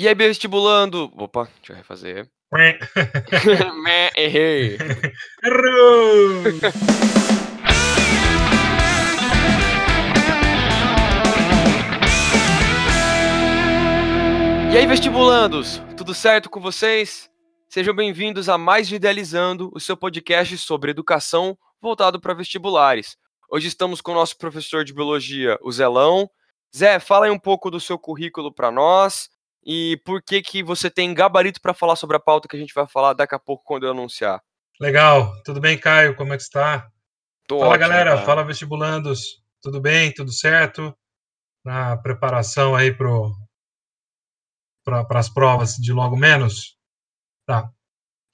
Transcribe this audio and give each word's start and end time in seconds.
E 0.00 0.06
aí, 0.06 0.14
vestibulando? 0.14 1.10
Opa, 1.16 1.48
deixa 1.56 1.72
eu 1.72 1.76
refazer. 1.76 2.30
Errei. 4.16 4.78
Errou! 5.42 6.44
E 14.72 14.78
aí, 14.78 14.86
vestibulandos? 14.86 15.82
Tudo 15.96 16.14
certo 16.14 16.48
com 16.48 16.60
vocês? 16.60 17.28
Sejam 17.68 17.92
bem-vindos 17.92 18.48
a 18.48 18.56
mais 18.56 18.92
Idealizando, 18.92 19.68
o 19.74 19.80
seu 19.80 19.96
podcast 19.96 20.56
sobre 20.58 20.92
educação 20.92 21.58
voltado 21.82 22.20
para 22.20 22.34
vestibulares. 22.34 23.16
Hoje 23.50 23.66
estamos 23.66 24.00
com 24.00 24.12
o 24.12 24.14
nosso 24.14 24.38
professor 24.38 24.84
de 24.84 24.94
biologia, 24.94 25.58
o 25.60 25.72
Zelão. 25.72 26.30
Zé, 26.72 27.00
fala 27.00 27.26
aí 27.26 27.32
um 27.32 27.38
pouco 27.38 27.68
do 27.68 27.80
seu 27.80 27.98
currículo 27.98 28.54
para 28.54 28.70
nós 28.70 29.28
e 29.70 30.00
por 30.02 30.22
que 30.22 30.40
que 30.40 30.62
você 30.62 30.90
tem 30.90 31.12
gabarito 31.12 31.60
para 31.60 31.74
falar 31.74 31.94
sobre 31.94 32.16
a 32.16 32.20
pauta 32.20 32.48
que 32.48 32.56
a 32.56 32.58
gente 32.58 32.72
vai 32.72 32.88
falar 32.88 33.12
daqui 33.12 33.34
a 33.34 33.38
pouco 33.38 33.62
quando 33.64 33.84
eu 33.84 33.90
anunciar. 33.90 34.42
Legal. 34.80 35.30
Tudo 35.44 35.60
bem, 35.60 35.76
Caio? 35.76 36.16
Como 36.16 36.32
é 36.32 36.38
que 36.38 36.42
está? 36.42 36.88
Tô 37.46 37.58
fala, 37.58 37.72
ótimo, 37.72 37.80
galera. 37.80 38.14
cara. 38.14 38.24
Fala, 38.24 38.44
vestibulandos. 38.44 39.42
Tudo 39.60 39.78
bem? 39.78 40.10
Tudo 40.14 40.32
certo? 40.32 40.96
Na 41.62 41.98
preparação 41.98 42.74
aí 42.74 42.96
para 42.96 43.20
as 45.10 45.28
provas 45.28 45.74
de 45.74 45.92
logo 45.92 46.16
menos? 46.16 46.78
Tá. 47.44 47.70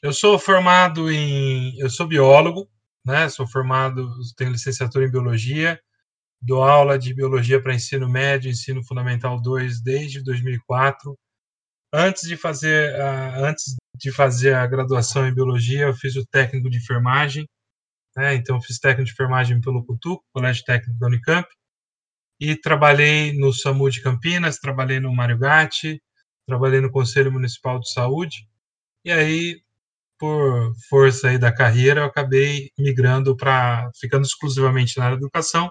Eu 0.01 0.12
sou 0.12 0.38
formado 0.38 1.10
em... 1.10 1.77
Eu 1.80 1.91
sou 1.91 2.07
biólogo, 2.07 2.71
né? 3.05 3.29
Sou 3.29 3.45
formado... 3.45 4.09
Tenho 4.37 4.52
licenciatura 4.52 5.05
em 5.05 5.10
biologia. 5.10 5.80
Dou 6.41 6.62
aula 6.62 6.96
de 6.96 7.12
biologia 7.12 7.60
para 7.60 7.74
ensino 7.74 8.09
médio, 8.09 8.48
ensino 8.48 8.85
fundamental 8.85 9.43
2 9.43 9.80
desde 9.82 10.23
2004 10.23 11.19
antes 11.95 12.29
de 12.29 12.37
fazer 12.37 12.95
a, 13.01 13.48
antes 13.48 13.77
de 13.97 14.11
fazer 14.12 14.55
a 14.55 14.66
graduação 14.66 15.27
em 15.29 15.35
biologia, 15.35 15.82
eu 15.82 15.95
fiz 15.95 16.16
o 16.16 16.27
técnico 16.27 16.68
de 16.68 16.79
enfermagem, 16.79 17.49
né? 18.16 18.35
Então 18.35 18.60
fiz 18.60 18.79
técnico 18.79 19.07
de 19.07 19.13
enfermagem 19.13 19.60
pelo 19.60 19.85
CUTU, 19.85 20.21
Colégio 20.33 20.65
Técnico 20.65 20.99
da 20.99 21.07
Unicamp, 21.07 21.49
e 22.41 22.57
trabalhei 22.57 23.33
no 23.38 23.52
SAMU 23.52 23.91
de 23.91 24.02
Campinas, 24.02 24.59
trabalhei 24.59 25.01
no 25.01 25.15
Mário 25.15 25.38
Gatti, 25.38 26.02
trabalhei 26.46 26.80
no 26.80 26.91
Conselho 26.91 27.33
Municipal 27.33 27.79
de 27.80 27.91
Saúde, 27.93 28.49
e 29.05 29.13
aí 29.13 29.63
por 30.18 30.73
força 30.88 31.29
aí 31.29 31.38
da 31.38 31.52
carreira, 31.52 32.01
eu 32.01 32.05
acabei 32.07 32.71
migrando 32.79 33.37
para 33.37 33.90
ficando 34.01 34.24
exclusivamente 34.24 34.99
na 34.99 35.07
área 35.07 35.16
da 35.16 35.23
educação, 35.23 35.71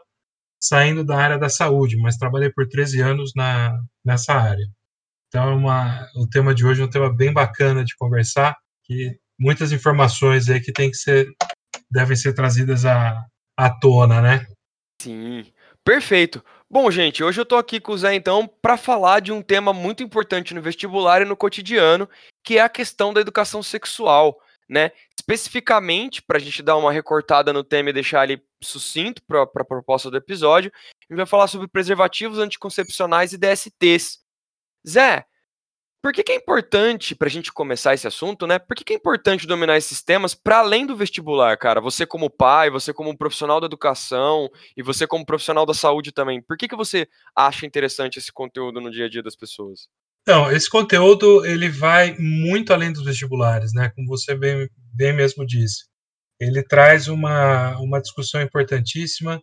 saindo 0.62 1.04
da 1.06 1.18
área 1.18 1.38
da 1.40 1.50
saúde, 1.50 1.98
mas 1.98 2.18
trabalhei 2.18 2.52
por 2.52 2.68
13 2.68 3.02
anos 3.02 3.32
na, 3.36 3.78
nessa 4.06 4.34
área. 4.34 4.66
Então, 5.34 5.50
é 5.50 5.56
uma, 5.56 6.08
o 6.16 6.28
tema 6.30 6.54
de 6.54 6.64
hoje 6.64 6.84
é 6.84 6.86
um 6.86 6.90
tema 6.90 7.12
bem 7.12 7.34
bacana 7.34 7.84
de 7.84 7.96
conversar, 7.96 8.56
que 8.84 9.18
muitas 9.40 9.72
informações 9.72 10.48
aí 10.48 10.62
que 10.62 10.72
tem 10.72 10.92
que 10.92 10.96
ser, 10.96 11.28
devem 11.90 12.16
ser 12.16 12.34
trazidas 12.34 12.86
à, 12.86 13.20
à 13.58 13.68
tona, 13.68 14.22
né? 14.22 14.46
Sim, 15.02 15.52
perfeito. 15.84 16.46
Bom, 16.70 16.92
gente, 16.92 17.24
hoje 17.24 17.42
eu 17.42 17.46
tô 17.46 17.56
aqui 17.56 17.80
com 17.80 17.94
o 17.94 17.98
Zé, 17.98 18.14
então, 18.14 18.48
para 18.62 18.78
falar 18.78 19.22
de 19.22 19.32
um 19.32 19.42
tema 19.42 19.74
muito 19.74 20.04
importante 20.04 20.54
no 20.54 20.62
vestibular 20.62 21.24
e 21.24 21.26
no 21.26 21.36
cotidiano, 21.36 22.08
que 22.44 22.60
é 22.60 22.62
a 22.62 22.70
questão 22.70 23.12
da 23.12 23.20
educação 23.20 23.64
sexual, 23.64 24.38
né? 24.70 24.92
Especificamente, 25.20 26.22
para 26.22 26.38
a 26.38 26.40
gente 26.40 26.62
dar 26.62 26.78
uma 26.78 26.92
recortada 26.92 27.52
no 27.52 27.64
tema 27.64 27.90
e 27.90 27.94
deixar 27.94 28.30
ele 28.30 28.44
sucinto 28.62 29.24
para 29.28 29.42
a 29.42 29.66
proposta 29.66 30.12
do 30.12 30.18
episódio, 30.18 30.72
a 30.76 31.04
gente 31.10 31.18
vai 31.18 31.26
falar 31.26 31.48
sobre 31.48 31.68
preservativos 31.68 32.38
anticoncepcionais 32.38 33.34
e 33.34 33.38
DSTs. 33.40 34.23
Zé, 34.88 35.26
por 36.04 36.12
que, 36.12 36.22
que 36.22 36.34
é 36.34 36.36
importante, 36.36 37.16
para 37.16 37.30
a 37.30 37.32
gente 37.32 37.50
começar 37.54 37.94
esse 37.94 38.06
assunto, 38.06 38.46
né? 38.46 38.60
Por 38.60 38.76
que, 38.76 38.84
que 38.84 38.92
é 38.92 38.96
importante 38.98 39.48
dominar 39.48 39.78
esses 39.78 40.02
temas 40.04 40.36
para 40.36 40.60
além 40.60 40.86
do 40.86 40.98
vestibular, 40.98 41.58
cara? 41.58 41.80
Você 41.80 42.06
como 42.06 42.30
pai, 42.30 42.70
você 42.70 42.94
como 42.94 43.18
profissional 43.18 43.62
da 43.62 43.68
educação 43.68 44.50
e 44.76 44.84
você 44.84 45.08
como 45.08 45.26
profissional 45.26 45.66
da 45.66 45.74
saúde 45.74 46.12
também. 46.12 46.42
Por 46.42 46.58
que, 46.58 46.68
que 46.68 46.76
você 46.76 47.08
acha 47.34 47.66
interessante 47.66 48.20
esse 48.20 48.34
conteúdo 48.34 48.82
no 48.82 48.92
dia 48.92 49.06
a 49.06 49.10
dia 49.10 49.24
das 49.24 49.34
pessoas? 49.34 49.88
Então, 50.24 50.52
esse 50.52 50.70
conteúdo 50.70 51.46
ele 51.46 51.70
vai 51.70 52.18
muito 52.20 52.74
além 52.74 52.92
dos 52.92 53.06
vestibulares, 53.06 53.74
né? 53.74 53.90
Como 53.96 54.06
você 54.06 54.36
bem, 54.36 54.70
bem 54.94 55.14
mesmo 55.14 55.46
disse. 55.46 55.86
Ele 56.38 56.62
traz 56.62 57.08
uma, 57.08 57.78
uma 57.80 58.02
discussão 58.02 58.42
importantíssima 58.42 59.42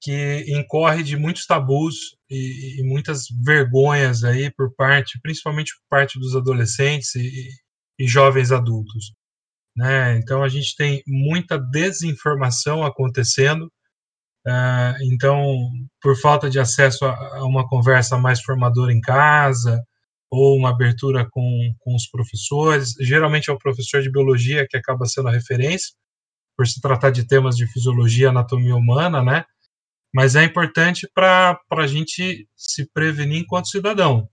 que 0.00 0.44
incorre 0.48 1.02
de 1.02 1.16
muitos 1.16 1.46
tabus 1.46 2.16
e, 2.28 2.80
e, 2.80 2.82
muitas 2.82 3.26
vergonhas 3.44 4.24
aí 4.24 4.50
por 4.50 4.74
parte, 4.74 5.20
principalmente 5.20 5.74
por 5.74 5.82
parte 5.90 6.18
dos 6.18 6.34
adolescentes 6.34 7.14
e, 7.14 7.50
e 7.98 8.06
jovens 8.08 8.50
adultos. 8.50 9.12
Né? 9.76 10.16
Então 10.16 10.42
a 10.42 10.48
gente 10.48 10.74
tem 10.74 11.02
muita 11.06 11.58
desinformação 11.58 12.84
acontecendo. 12.84 13.70
Uh, 14.46 14.96
então, 15.12 15.70
por 16.00 16.16
falta 16.16 16.48
de 16.48 16.58
acesso 16.58 17.04
a, 17.04 17.38
a, 17.38 17.44
uma 17.44 17.68
conversa 17.68 18.16
mais 18.16 18.40
formadora 18.40 18.90
em 18.90 19.00
casa 19.00 19.84
ou 20.30 20.56
uma 20.56 20.70
abertura 20.70 21.28
com, 21.30 21.74
com 21.80 21.94
os 21.94 22.08
professores, 22.08 22.94
geralmente 23.00 23.50
é 23.50 23.52
o 23.52 23.58
professor 23.58 24.00
de 24.00 24.10
biologia 24.10 24.66
que 24.68 24.78
acaba 24.78 25.04
sendo 25.04 25.28
a 25.28 25.32
referência, 25.32 25.92
por 26.56 26.66
se 26.66 26.80
tratar 26.80 27.10
de 27.10 27.26
temas 27.26 27.56
de 27.56 27.66
fisiologia, 27.66 28.30
anatomia 28.30 28.76
humana, 28.76 29.22
né? 29.22 29.44
Mas 30.14 30.34
é 30.34 30.44
importante 30.44 31.08
para 31.14 31.58
a 31.70 31.86
gente 31.86 32.48
se 32.56 32.88
prevenir 32.92 33.42
enquanto 33.42 33.68
cidadão. 33.68 34.28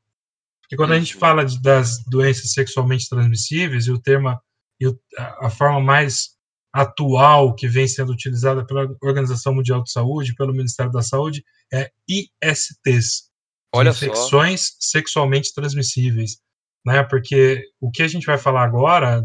Porque 0.61 0.75
quando 0.75 0.93
a 0.93 0.99
gente 0.99 1.13
uhum. 1.13 1.19
fala 1.19 1.45
de, 1.45 1.61
das 1.61 2.03
doenças 2.05 2.51
sexualmente 2.51 3.07
transmissíveis, 3.07 3.87
e 3.87 3.91
o 3.91 3.99
termo, 3.99 4.37
e 4.79 4.87
o, 4.87 4.99
a 5.39 5.49
forma 5.49 5.79
mais 5.79 6.35
atual 6.73 7.55
que 7.55 7.67
vem 7.67 7.87
sendo 7.87 8.11
utilizada 8.11 8.65
pela 8.65 8.87
Organização 9.01 9.53
Mundial 9.53 9.81
de 9.81 9.91
Saúde, 9.91 10.35
pelo 10.35 10.53
Ministério 10.53 10.91
da 10.91 11.01
Saúde, 11.01 11.43
é 11.73 11.91
ISTs, 12.07 13.31
Olha 13.73 13.91
infecções 13.91 14.67
só. 14.67 14.99
sexualmente 14.99 15.53
transmissíveis. 15.53 16.37
Né? 16.85 17.03
Porque 17.03 17.63
o 17.79 17.89
que 17.91 18.03
a 18.03 18.07
gente 18.07 18.25
vai 18.25 18.37
falar 18.37 18.63
agora, 18.63 19.23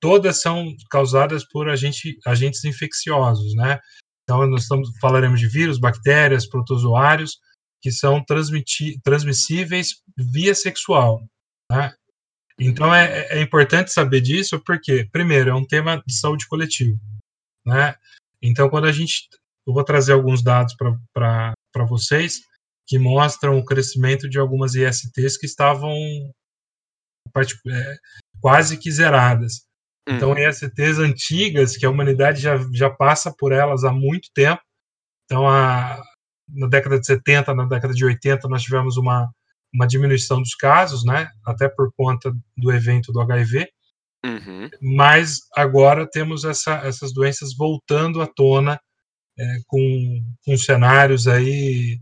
todas 0.00 0.40
são 0.40 0.74
causadas 0.90 1.44
por 1.48 1.68
agente, 1.68 2.18
agentes 2.26 2.64
infecciosos, 2.64 3.54
né? 3.54 3.78
Então, 4.26 4.44
nós 4.48 4.62
estamos, 4.62 4.90
falaremos 5.00 5.38
de 5.38 5.46
vírus, 5.46 5.78
bactérias, 5.78 6.48
protozoários, 6.48 7.38
que 7.80 7.92
são 7.92 8.24
transmissíveis 9.04 10.02
via 10.16 10.52
sexual. 10.52 11.24
Né? 11.70 11.94
Então, 12.58 12.92
é, 12.92 13.28
é, 13.28 13.40
importante 13.40 13.92
saber 13.92 14.20
disso, 14.20 14.60
porque, 14.64 15.08
primeiro, 15.12 15.50
é 15.50 15.54
um 15.54 15.64
tema 15.64 16.02
de 16.04 16.18
saúde 16.18 16.48
coletiva. 16.48 16.98
Né? 17.64 17.94
Então, 18.42 18.68
quando 18.68 18.86
a 18.86 18.92
gente. 18.92 19.28
Eu 19.66 19.74
vou 19.74 19.82
trazer 19.84 20.12
alguns 20.12 20.42
dados 20.44 20.76
para 21.12 21.54
vocês 21.88 22.40
que 22.86 23.00
mostram 23.00 23.58
o 23.58 23.64
crescimento 23.64 24.28
de 24.28 24.38
algumas 24.38 24.76
ISTs 24.76 25.36
que 25.36 25.46
estavam 25.46 25.92
é, 27.68 27.96
quase 28.40 28.78
que 28.78 28.90
zeradas. 28.92 29.65
Então, 30.08 30.30
uhum. 30.30 30.38
ESTs 30.38 30.98
antigas, 30.98 31.76
que 31.76 31.84
a 31.84 31.90
humanidade 31.90 32.40
já, 32.40 32.56
já 32.72 32.88
passa 32.88 33.34
por 33.36 33.52
elas 33.52 33.82
há 33.82 33.92
muito 33.92 34.28
tempo. 34.32 34.62
Então, 35.24 35.48
a, 35.48 36.00
na 36.48 36.68
década 36.68 37.00
de 37.00 37.06
70, 37.06 37.52
na 37.54 37.64
década 37.64 37.92
de 37.92 38.04
80, 38.04 38.46
nós 38.48 38.62
tivemos 38.62 38.96
uma, 38.96 39.28
uma 39.74 39.86
diminuição 39.86 40.40
dos 40.40 40.54
casos, 40.54 41.04
né? 41.04 41.28
Até 41.44 41.68
por 41.68 41.92
conta 41.96 42.32
do 42.56 42.72
evento 42.72 43.12
do 43.12 43.20
HIV. 43.20 43.68
Uhum. 44.24 44.70
Mas 44.80 45.40
agora 45.54 46.08
temos 46.08 46.44
essa, 46.44 46.74
essas 46.86 47.12
doenças 47.12 47.54
voltando 47.56 48.22
à 48.22 48.26
tona, 48.26 48.80
é, 49.38 49.56
com, 49.66 50.24
com 50.44 50.56
cenários 50.56 51.26
aí 51.26 52.00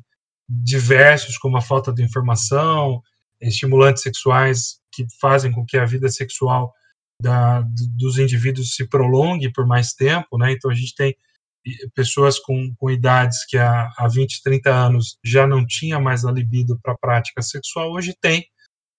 diversos, 0.48 1.38
como 1.38 1.56
a 1.56 1.62
falta 1.62 1.92
de 1.92 2.02
informação, 2.02 3.02
estimulantes 3.40 4.02
sexuais 4.02 4.78
que 4.92 5.06
fazem 5.20 5.50
com 5.50 5.64
que 5.64 5.76
a 5.76 5.84
vida 5.84 6.08
sexual 6.08 6.72
da, 7.24 7.62
dos 7.96 8.18
indivíduos 8.18 8.74
se 8.74 8.86
prolongue 8.86 9.50
por 9.50 9.66
mais 9.66 9.94
tempo, 9.94 10.36
né? 10.36 10.52
Então 10.52 10.70
a 10.70 10.74
gente 10.74 10.94
tem 10.94 11.16
pessoas 11.94 12.38
com, 12.38 12.74
com 12.76 12.90
idades 12.90 13.46
que 13.46 13.56
há, 13.56 13.90
há 13.96 14.06
20, 14.06 14.42
30 14.42 14.70
anos 14.70 15.18
já 15.24 15.46
não 15.46 15.66
tinha 15.66 15.98
mais 15.98 16.26
a 16.26 16.30
libido 16.30 16.78
para 16.82 16.92
a 16.92 16.98
prática 16.98 17.40
sexual, 17.40 17.90
hoje 17.90 18.14
tem 18.20 18.46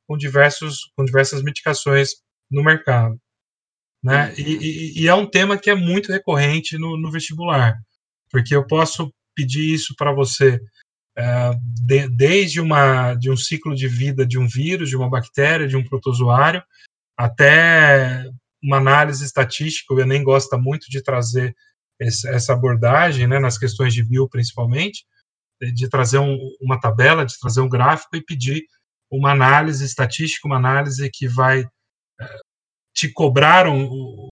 com, 0.07 0.17
diversos, 0.17 0.91
com 0.97 1.05
diversas 1.05 1.43
medicações 1.43 2.15
no 2.49 2.63
mercado. 2.63 3.19
Né? 4.03 4.33
E, 4.35 4.41
uhum. 4.41 4.61
e, 4.61 5.01
e 5.01 5.07
é 5.07 5.13
um 5.13 5.27
tema 5.27 5.57
que 5.57 5.69
é 5.69 5.75
muito 5.75 6.11
recorrente 6.11 6.77
no, 6.77 6.97
no 6.97 7.11
vestibular, 7.11 7.77
porque 8.31 8.55
eu 8.55 8.65
posso 8.65 9.13
pedir 9.35 9.71
isso 9.71 9.93
para 9.95 10.11
você 10.11 10.59
é, 11.15 11.51
de, 11.85 12.09
desde 12.09 12.59
uma, 12.59 13.13
de 13.13 13.29
um 13.29 13.37
ciclo 13.37 13.75
de 13.75 13.87
vida 13.87 14.25
de 14.25 14.39
um 14.39 14.47
vírus, 14.47 14.89
de 14.89 14.97
uma 14.97 15.09
bactéria, 15.09 15.67
de 15.67 15.77
um 15.77 15.83
protozoário, 15.83 16.63
até 17.17 18.25
uma 18.61 18.77
análise 18.77 19.23
estatística, 19.23 19.93
o 19.93 19.99
Enem 19.99 20.23
gosta 20.23 20.57
muito 20.57 20.89
de 20.89 21.01
trazer 21.01 21.55
essa 21.99 22.53
abordagem, 22.53 23.27
né, 23.27 23.39
nas 23.39 23.57
questões 23.57 23.93
de 23.93 24.03
bio 24.03 24.27
principalmente, 24.27 25.05
de 25.73 25.87
trazer 25.89 26.19
um, 26.19 26.37
uma 26.61 26.79
tabela, 26.79 27.25
de 27.25 27.39
trazer 27.39 27.61
um 27.61 27.69
gráfico 27.69 28.15
e 28.15 28.23
pedir 28.23 28.65
uma 29.09 29.31
análise 29.31 29.85
estatística, 29.85 30.47
uma 30.47 30.57
análise 30.57 31.09
que 31.09 31.27
vai 31.27 31.61
é, 32.19 32.37
te 32.93 33.11
cobrar 33.11 33.67
um, 33.67 34.27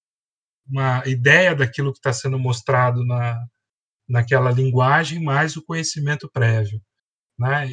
uma 0.68 1.04
ideia 1.06 1.56
daquilo 1.56 1.92
que 1.92 2.00
está 2.00 2.12
sendo 2.12 2.38
mostrado 2.38 3.06
na, 3.06 3.46
naquela 4.08 4.52
linguagem, 4.52 5.24
mais 5.24 5.56
o 5.56 5.64
conhecimento 5.64 6.30
prévio. 6.30 6.82
Né? 7.38 7.70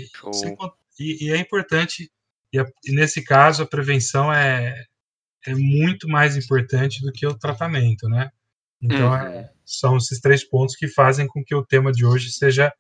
E, 0.99 1.27
e, 1.27 1.33
é 1.33 1.37
importante, 1.37 2.11
e, 2.53 2.59
a, 2.59 2.65
e, 2.85 2.93
nesse 2.93 3.25
caso 3.25 3.63
a 3.63 3.67
prevenção 3.67 4.33
é, 4.33 4.85
é 5.47 5.55
muito 5.55 6.09
mais 6.09 6.37
importante 6.37 7.03
do 7.03 7.13
que 7.13 7.27
o 7.27 7.39
tratamento. 7.39 8.09
Né? 8.09 8.31
Então, 8.83 9.09
uhum. 9.09 9.17
é, 9.17 9.51
são 9.65 9.97
esses 9.97 10.21
três 10.21 10.45
pontos 10.45 10.77
que 10.77 10.89
fazem 10.89 11.27
com 11.27 11.43
que 11.45 11.55
o 11.55 11.65
tema 11.65 11.93
de 11.93 12.05
hoje 12.05 12.31
seja 12.31 12.73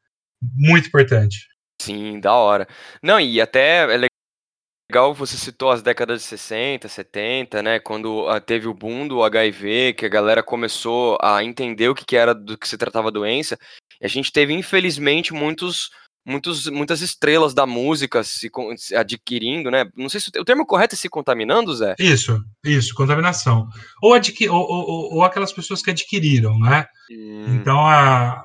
muito 0.43 0.89
importante. 0.89 1.47
Sim, 1.81 2.21
da 2.21 2.35
hora. 2.35 2.69
Não, 3.03 3.19
e 3.19 3.41
até 3.41 3.95
é 3.95 4.09
legal, 4.91 5.15
você 5.15 5.37
citou 5.37 5.71
as 5.71 5.83
décadas 5.83 6.21
de 6.21 6.27
60, 6.27 6.89
70, 6.89 7.63
né, 7.63 7.79
quando 7.79 8.29
uh, 8.29 8.41
teve 8.41 8.67
o 8.67 8.75
boom 8.75 9.07
do 9.07 9.23
HIV, 9.23 9.95
que 9.95 10.05
a 10.05 10.09
galera 10.09 10.43
começou 10.43 11.17
a 11.23 11.45
entender 11.45 11.89
o 11.89 11.95
que, 11.95 12.05
que 12.05 12.17
era 12.17 12.35
do 12.35 12.59
que 12.59 12.69
se 12.69 12.77
tratava 12.77 13.09
a 13.09 13.13
doença, 13.13 13.57
e 14.01 14.05
a 14.05 14.09
gente 14.09 14.33
teve, 14.33 14.53
infelizmente, 14.53 15.33
muitos, 15.33 15.91
muitos, 16.27 16.67
muitas 16.67 17.01
estrelas 17.01 17.55
da 17.55 17.67
música 17.67 18.23
se, 18.23 18.51
se 18.77 18.95
adquirindo, 18.95 19.71
né, 19.71 19.91
não 19.97 20.09
sei 20.09 20.21
se 20.21 20.31
o, 20.39 20.45
termo 20.45 20.67
correto 20.67 20.95
é 20.95 20.99
se 20.99 21.09
contaminando, 21.09 21.75
Zé? 21.75 21.95
Isso, 21.99 22.43
isso, 22.65 22.95
contaminação. 22.95 23.69
Ou, 24.03 24.15
adqui, 24.15 24.49
ou, 24.49 24.61
ou, 24.61 25.15
ou 25.15 25.25
aquelas 25.25 25.53
pessoas 25.53 25.83
que 25.83 25.91
adquiriram, 25.91 26.59
né, 26.59 26.87
hum. 27.11 27.57
então 27.57 27.81
a, 27.87 28.43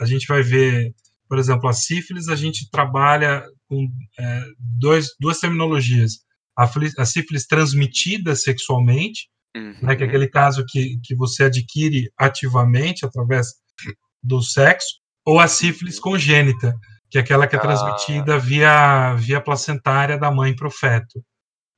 a 0.00 0.06
gente 0.06 0.26
vai 0.26 0.42
ver 0.42 0.94
por 1.28 1.38
exemplo, 1.38 1.68
a 1.68 1.72
sífilis, 1.72 2.28
a 2.28 2.36
gente 2.36 2.70
trabalha 2.70 3.42
com 3.68 3.88
é, 4.18 4.44
dois, 4.58 5.08
duas 5.18 5.40
terminologias. 5.40 6.18
A, 6.56 6.70
a, 6.98 7.04
sífilis 7.04 7.46
transmitida 7.46 8.36
sexualmente, 8.36 9.28
uhum. 9.56 9.76
né, 9.82 9.96
que 9.96 10.02
é 10.02 10.06
uhum. 10.06 10.10
aquele 10.10 10.28
caso 10.28 10.64
que, 10.68 10.98
que 11.02 11.14
você 11.16 11.44
adquire 11.44 12.08
ativamente 12.16 13.04
através 13.04 13.48
do 14.22 14.40
sexo, 14.40 15.00
ou 15.26 15.40
a 15.40 15.48
sífilis 15.48 15.96
uhum. 15.96 16.02
congênita, 16.02 16.76
que 17.14 17.18
é 17.18 17.20
aquela 17.20 17.46
que 17.46 17.54
é 17.54 17.60
transmitida 17.60 18.34
ah. 18.34 18.38
via, 18.38 19.14
via 19.14 19.40
placentária 19.40 20.18
da 20.18 20.32
mãe 20.32 20.54
para 20.54 20.66
o 20.66 20.70
feto. 20.70 21.24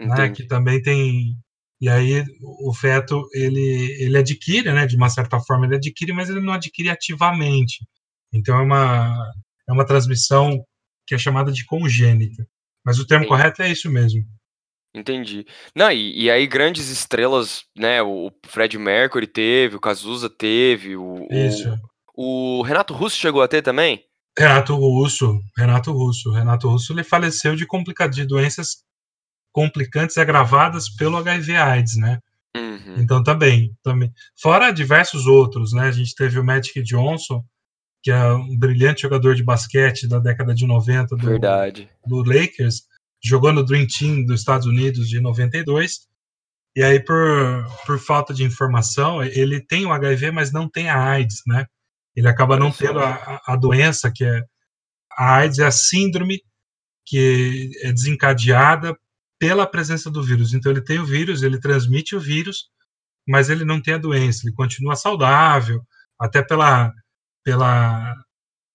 Né, 0.00 0.30
que 0.30 0.46
também 0.46 0.80
tem. 0.80 1.34
E 1.78 1.90
aí 1.90 2.24
o 2.42 2.72
feto 2.72 3.28
ele, 3.34 3.96
ele 4.00 4.16
adquire, 4.16 4.72
né, 4.72 4.86
de 4.86 4.96
uma 4.96 5.10
certa 5.10 5.38
forma 5.40 5.66
ele 5.66 5.76
adquire, 5.76 6.12
mas 6.12 6.30
ele 6.30 6.40
não 6.40 6.54
adquire 6.54 6.88
ativamente. 6.88 7.86
Então 8.32 8.58
é 8.58 8.62
uma, 8.62 9.32
é 9.68 9.72
uma 9.72 9.84
transmissão 9.84 10.64
que 11.06 11.14
é 11.14 11.18
chamada 11.18 11.52
de 11.52 11.66
congênita. 11.66 12.46
Mas 12.82 12.98
o 12.98 13.06
termo 13.06 13.26
correto 13.26 13.60
é 13.60 13.70
isso 13.70 13.90
mesmo. 13.90 14.24
Entendi. 14.94 15.46
Não, 15.74 15.90
e, 15.92 16.24
e, 16.24 16.30
aí 16.30 16.46
grandes 16.46 16.88
estrelas, 16.88 17.64
né? 17.76 18.00
O 18.00 18.32
Fred 18.46 18.78
Mercury 18.78 19.26
teve, 19.26 19.76
o 19.76 19.80
Cazuza 19.80 20.30
teve, 20.30 20.96
o, 20.96 21.28
Isso. 21.30 21.78
o, 22.16 22.60
o 22.60 22.62
Renato 22.62 22.94
Russo 22.94 23.18
chegou 23.18 23.42
a 23.42 23.48
ter 23.48 23.60
também? 23.60 24.02
Renato 24.38 24.74
Russo, 24.74 25.40
Renato 25.56 25.92
Russo. 25.92 26.30
Renato 26.30 26.68
Russo 26.68 26.92
ele 26.92 27.02
faleceu 27.02 27.56
de, 27.56 27.66
complica 27.66 28.06
de 28.06 28.24
doenças 28.24 28.84
complicantes 29.52 30.18
agravadas 30.18 30.90
pelo 30.90 31.16
HIV 31.16 31.56
AIDS, 31.56 31.96
né? 31.96 32.20
Uhum. 32.54 32.96
Então 32.98 33.22
também, 33.22 33.74
também. 33.82 34.12
Fora 34.38 34.70
diversos 34.70 35.26
outros, 35.26 35.72
né? 35.72 35.88
A 35.88 35.92
gente 35.92 36.14
teve 36.14 36.38
o 36.38 36.44
Magic 36.44 36.82
Johnson, 36.82 37.42
que 38.02 38.10
é 38.10 38.32
um 38.32 38.56
brilhante 38.56 39.02
jogador 39.02 39.34
de 39.34 39.42
basquete 39.42 40.06
da 40.06 40.18
década 40.18 40.54
de 40.54 40.66
90 40.66 41.16
do, 41.16 41.26
Verdade. 41.26 41.88
do 42.06 42.22
Lakers, 42.22 42.82
jogou 43.22 43.52
no 43.52 43.64
Dream 43.64 43.86
Team 43.86 44.24
dos 44.24 44.40
Estados 44.40 44.66
Unidos 44.66 45.08
de 45.08 45.20
92. 45.20 46.06
E 46.76 46.82
aí, 46.82 47.00
por, 47.00 47.66
por 47.86 47.98
falta 47.98 48.34
de 48.34 48.44
informação, 48.44 49.22
ele 49.22 49.60
tem 49.60 49.86
o 49.86 49.92
HIV, 49.92 50.30
mas 50.30 50.52
não 50.52 50.68
tem 50.68 50.90
a 50.90 51.02
AIDS, 51.02 51.42
né? 51.46 51.66
Ele 52.16 52.28
acaba 52.28 52.56
não 52.56 52.72
tendo 52.72 52.98
a, 52.98 53.40
a 53.46 53.56
doença, 53.56 54.10
que 54.14 54.24
é. 54.24 54.42
A 55.18 55.36
AIDS 55.36 55.58
é 55.58 55.66
a 55.66 55.70
síndrome 55.70 56.42
que 57.04 57.70
é 57.82 57.92
desencadeada 57.92 58.96
pela 59.38 59.66
presença 59.66 60.10
do 60.10 60.22
vírus. 60.22 60.52
Então, 60.52 60.72
ele 60.72 60.82
tem 60.82 60.98
o 60.98 61.06
vírus, 61.06 61.42
ele 61.42 61.60
transmite 61.60 62.16
o 62.16 62.20
vírus, 62.20 62.68
mas 63.26 63.48
ele 63.48 63.64
não 63.64 63.80
tem 63.80 63.94
a 63.94 63.98
doença, 63.98 64.40
ele 64.44 64.54
continua 64.54 64.96
saudável, 64.96 65.80
até 66.18 66.42
pela 66.42 66.92
pela, 67.46 68.12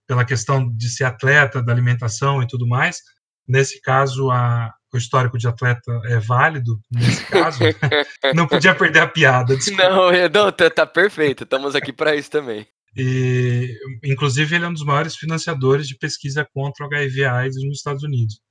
pela 0.08 0.24
questão 0.24 0.74
de 0.74 0.90
ser 0.90 1.04
atleta, 1.04 1.62
da 1.62 1.74
alimentação 1.74 2.42
e 2.42 2.48
tudo 2.48 2.66
mais. 2.66 3.02
Nesse 3.46 3.82
caso, 3.82 4.32
a, 4.32 4.74
o 4.94 4.98
histórico 4.98 5.38
de 5.38 5.46
atleta 5.46 5.92
é 6.06 6.18
válido, 6.20 6.80
nesse 6.90 7.26
caso. 7.26 7.60
não 8.34 8.48
podia 8.48 8.74
perder 8.74 9.00
a 9.00 9.08
piada. 9.08 9.58
Desculpa. 9.58 9.90
Não, 9.90 10.12
não 10.30 10.52
tá, 10.54 10.70
tá 10.70 10.88
perfeito, 10.88 11.44
estamos 11.44 11.76
aqui 11.76 11.92
para 11.92 12.16
isso 12.16 12.32
também. 12.32 12.66
E, 12.96 13.74
inclusive, 14.04 14.56
ele 14.56 14.66
é 14.66 14.68
um 14.68 14.74
dos 14.74 14.84
maiores 14.84 15.16
financiadores 15.16 15.88
de 15.88 15.98
pesquisa 15.98 16.48
contra 16.54 16.86
o 16.86 16.88
HIV/AIDS 16.88 17.64
nos 17.64 17.78
Estados 17.78 18.04
Unidos. 18.04 18.42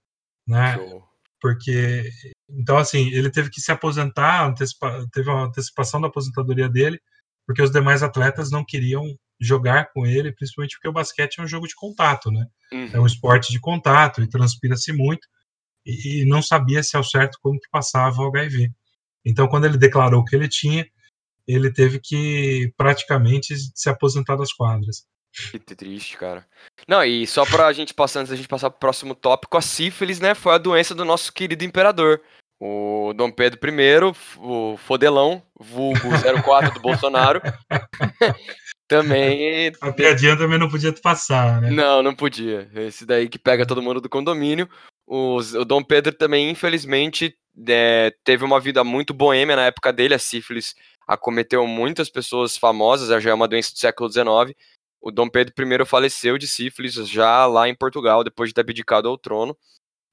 Né? 0.47 0.75
Show. 0.77 1.05
Porque, 1.41 2.11
então, 2.49 2.77
assim, 2.77 3.09
ele 3.11 3.31
teve 3.31 3.51
que 3.51 3.61
se 3.61 3.73
aposentar, 3.73 4.47
antecipa, 4.47 5.07
teve 5.13 5.29
uma 5.31 5.45
antecipação 5.45 6.01
da 6.01 6.09
aposentadoria 6.09 6.69
dele, 6.69 7.01
porque 7.47 7.63
os 7.63 7.71
demais 7.71 8.03
atletas 8.03 8.51
não 8.51 8.65
queriam 8.65 9.05
jogar 9.41 9.91
com 9.93 10.07
ele, 10.07 10.33
principalmente 10.33 10.77
porque 10.77 10.89
o 10.89 10.93
basquete 10.93 11.39
é 11.39 11.43
um 11.43 11.47
jogo 11.47 11.67
de 11.67 11.75
contato, 11.75 12.31
né? 12.31 12.47
Uhum. 12.73 12.91
É 12.93 13.01
um 13.01 13.07
esporte 13.07 13.51
de 13.51 13.59
contato 13.59 14.23
e 14.23 14.29
transpira-se 14.29 14.93
muito 14.93 15.27
e, 15.85 16.23
e, 16.23 16.25
não 16.27 16.43
sabia 16.43 16.83
se 16.83 16.97
ao 16.97 17.03
certo 17.03 17.39
como 17.43 17.59
que 17.59 17.69
passava 17.71 18.21
o 18.21 18.29
HIV. 18.29 18.71
Então, 19.25 19.49
quando 19.49 19.65
ele 19.65 19.79
declarou 19.79 20.25
que 20.25 20.37
ele 20.37 20.49
tinha, 20.49 20.87
ele 21.55 21.73
teve 21.73 22.00
que 22.02 22.73
praticamente 22.76 23.55
se 23.75 23.88
aposentar 23.88 24.37
das 24.37 24.52
quadras. 24.52 25.05
Que 25.50 25.75
triste, 25.76 26.17
cara. 26.17 26.44
Não, 26.88 27.05
e 27.05 27.26
só 27.26 27.47
pra 27.47 27.73
gente 27.73 27.94
passar, 27.94 28.20
antes 28.20 28.31
da 28.31 28.37
gente 28.37 28.49
passar 28.49 28.69
pro 28.70 28.81
próximo 28.81 29.14
tópico, 29.14 29.56
a 29.56 29.61
sífilis, 29.62 30.19
né, 30.20 30.35
foi 30.35 30.55
a 30.55 30.58
doença 30.58 30.94
do 30.94 31.05
nosso 31.05 31.32
querido 31.32 31.64
imperador. 31.64 32.20
O 32.62 33.14
Dom 33.14 33.31
Pedro 33.31 33.58
I, 33.70 34.14
o 34.38 34.76
Fodelão, 34.76 35.43
vulgo 35.58 36.11
04 36.44 36.75
do 36.75 36.81
Bolsonaro, 36.81 37.41
também. 38.87 39.73
A 39.81 39.93
piadinha 39.93 40.37
também 40.37 40.58
não 40.58 40.69
podia 40.69 40.93
passar, 40.93 41.62
né? 41.62 41.70
Não, 41.70 42.03
não 42.03 42.14
podia. 42.14 42.69
Esse 42.75 43.06
daí 43.06 43.31
que 43.31 43.38
pega 43.38 43.64
todo 43.64 43.81
mundo 43.81 44.00
do 44.00 44.11
condomínio. 44.11 44.69
O, 45.06 45.37
o 45.37 45.64
Dom 45.64 45.82
Pedro 45.82 46.12
também, 46.12 46.50
infelizmente, 46.50 47.35
é, 47.69 48.13
teve 48.25 48.44
uma 48.44 48.60
vida 48.60 48.82
muito 48.84 49.13
boêmia 49.15 49.56
na 49.56 49.67
época 49.67 49.93
dele. 49.93 50.15
A 50.15 50.19
sífilis 50.19 50.75
acometeu 51.06 51.67
muitas 51.67 52.08
pessoas 52.08 52.56
famosas, 52.56 53.22
já 53.22 53.31
é 53.31 53.34
uma 53.34 53.48
doença 53.48 53.72
do 53.72 53.79
século 53.79 54.10
XIX. 54.10 54.56
O 55.01 55.10
Dom 55.10 55.29
Pedro 55.29 55.55
I 55.56 55.86
faleceu 55.86 56.36
de 56.36 56.46
sífilis 56.46 56.94
já 56.94 57.46
lá 57.46 57.69
em 57.69 57.75
Portugal, 57.75 58.22
depois 58.22 58.51
de 58.51 58.55
ter 58.55 58.60
abdicado 58.60 59.08
ao 59.08 59.19
trono. 59.19 59.56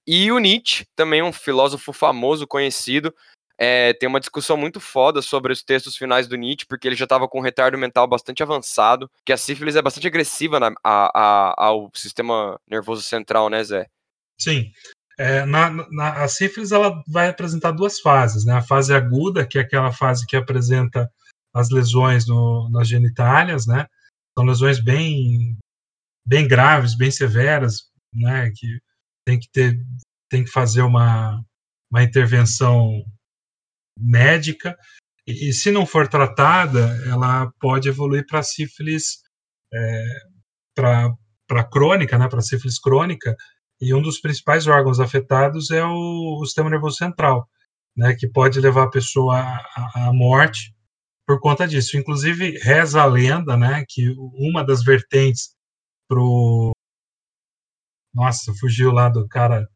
E 0.06 0.32
o 0.32 0.40
Nietzsche, 0.40 0.86
também 0.96 1.22
um 1.22 1.34
filósofo 1.34 1.92
famoso, 1.92 2.48
conhecido, 2.48 3.14
é, 3.58 3.92
tem 3.94 4.08
uma 4.08 4.20
discussão 4.20 4.56
muito 4.56 4.80
foda 4.80 5.22
sobre 5.22 5.52
os 5.52 5.64
textos 5.64 5.98
finais 5.98 6.28
do 6.28 6.38
Nietzsche, 6.38 6.66
porque 6.66 6.88
ele 6.88 6.96
já 6.96 7.06
estava 7.06 7.28
com 7.28 7.40
um 7.40 7.44
retardo 7.44 7.78
mental 7.78 8.08
bastante 8.08 8.44
avançado, 8.44 9.10
que 9.26 9.34
a 9.34 9.38
sífilis 9.38 9.76
é 9.76 9.82
bastante 9.82 10.08
agressiva 10.08 10.60
na, 10.60 10.72
a, 10.84 11.12
a, 11.14 11.66
ao 11.66 11.92
sistema 11.94 12.60
nervoso 12.68 13.02
central, 13.02 13.50
né, 13.50 13.64
Zé? 13.64 13.90
Sim. 14.40 14.72
É, 15.20 15.46
na, 15.46 15.70
na, 15.70 16.24
a 16.24 16.28
sífilis 16.28 16.72
ela 16.72 17.04
vai 17.08 17.30
apresentar 17.30 17.72
duas 17.72 18.00
fases, 18.00 18.46
né? 18.46 18.54
A 18.54 18.62
fase 18.62 18.94
aguda, 18.94 19.48
que 19.48 19.58
é 19.58 19.62
aquela 19.62 19.92
fase 19.92 20.26
que 20.28 20.36
apresenta 20.36 21.12
as 21.54 21.70
lesões 21.70 22.28
no, 22.28 22.70
nas 22.70 22.88
genitálias, 22.88 23.66
né? 23.66 23.88
São 24.38 24.46
lesões 24.46 24.80
bem, 24.80 25.58
bem 26.26 26.48
graves, 26.48 26.96
bem 26.96 27.10
severas, 27.10 27.90
né? 28.14 28.52
Que 28.56 28.80
tem 29.26 29.40
que 29.40 29.50
ter, 29.52 29.84
tem 30.30 30.44
que 30.44 30.52
fazer 30.52 30.84
uma, 30.84 31.44
uma 31.92 32.04
intervenção 32.04 33.04
médica, 34.00 34.78
e, 35.28 35.50
e, 35.50 35.54
se 35.54 35.72
não 35.72 35.86
for 35.86 36.08
tratada, 36.08 36.80
ela 37.06 37.52
pode 37.60 37.90
evoluir 37.90 38.26
para 38.26 38.42
sífilis, 38.42 39.22
é, 39.74 40.06
para 40.74 41.64
crônica, 41.70 42.18
né, 42.18 42.30
para 42.30 42.42
sífilis 42.42 42.80
crônica, 42.80 43.36
e 43.80 43.94
um 43.94 44.02
dos 44.02 44.20
principais 44.20 44.68
órgãos 44.68 45.00
afetados 45.00 45.72
é 45.72 45.84
o, 45.86 46.40
o 46.42 46.46
sistema 46.46 46.70
nervoso 46.70 46.98
central, 46.98 47.48
né, 47.96 48.16
que 48.16 48.28
pode 48.28 48.60
levar 48.60 48.84
a 48.84 48.90
pessoa 48.90 49.40
à, 49.40 50.08
à 50.08 50.14
morte 50.14 50.74
por 51.26 51.40
conta 51.40 51.68
disso. 51.68 51.98
Inclusive, 51.98 52.58
reza 52.60 53.02
a 53.02 53.06
lenda 53.06 53.56
né, 53.56 53.86
que 53.88 54.14
uma 54.34 54.64
das 54.64 54.84
vertentes 54.84 55.56
pro. 56.08 56.72
Nossa, 58.14 58.54
fugiu 58.60 58.92
lá 58.92 59.10
do 59.10 59.28
cara. 59.28 59.68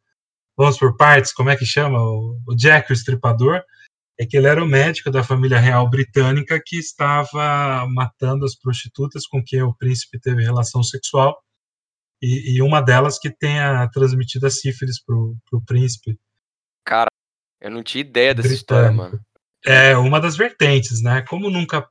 Vamos 0.57 0.77
por 0.77 0.95
partes, 0.97 1.33
como 1.33 1.49
é 1.49 1.55
que 1.55 1.65
chama? 1.65 1.99
O, 1.99 2.39
o 2.47 2.55
Jack 2.55 2.91
o 2.91 2.93
Estripador 2.93 3.61
é 4.19 4.25
que 4.25 4.37
ele 4.37 4.47
era 4.47 4.63
o 4.63 4.67
médico 4.67 5.09
da 5.09 5.23
família 5.23 5.59
real 5.59 5.89
britânica 5.89 6.61
que 6.63 6.77
estava 6.77 7.87
matando 7.87 8.45
as 8.45 8.55
prostitutas 8.55 9.25
com 9.25 9.43
quem 9.43 9.61
o 9.63 9.73
príncipe 9.73 10.19
teve 10.19 10.43
relação 10.43 10.83
sexual 10.83 11.41
e, 12.21 12.55
e 12.55 12.61
uma 12.61 12.81
delas 12.81 13.17
que 13.17 13.29
tenha 13.29 13.87
transmitido 13.89 14.45
a 14.45 14.51
sífilis 14.51 15.03
pro, 15.03 15.35
pro 15.49 15.61
príncipe. 15.63 16.19
Cara, 16.85 17.09
eu 17.59 17.71
não 17.71 17.83
tinha 17.83 18.01
ideia 18.01 18.33
dessa 18.33 18.53
história, 18.53 18.91
mano. 18.91 19.19
É 19.65 19.95
uma 19.95 20.19
das 20.19 20.35
vertentes, 20.35 21.01
né? 21.01 21.23
Como 21.27 21.49
nunca, 21.49 21.87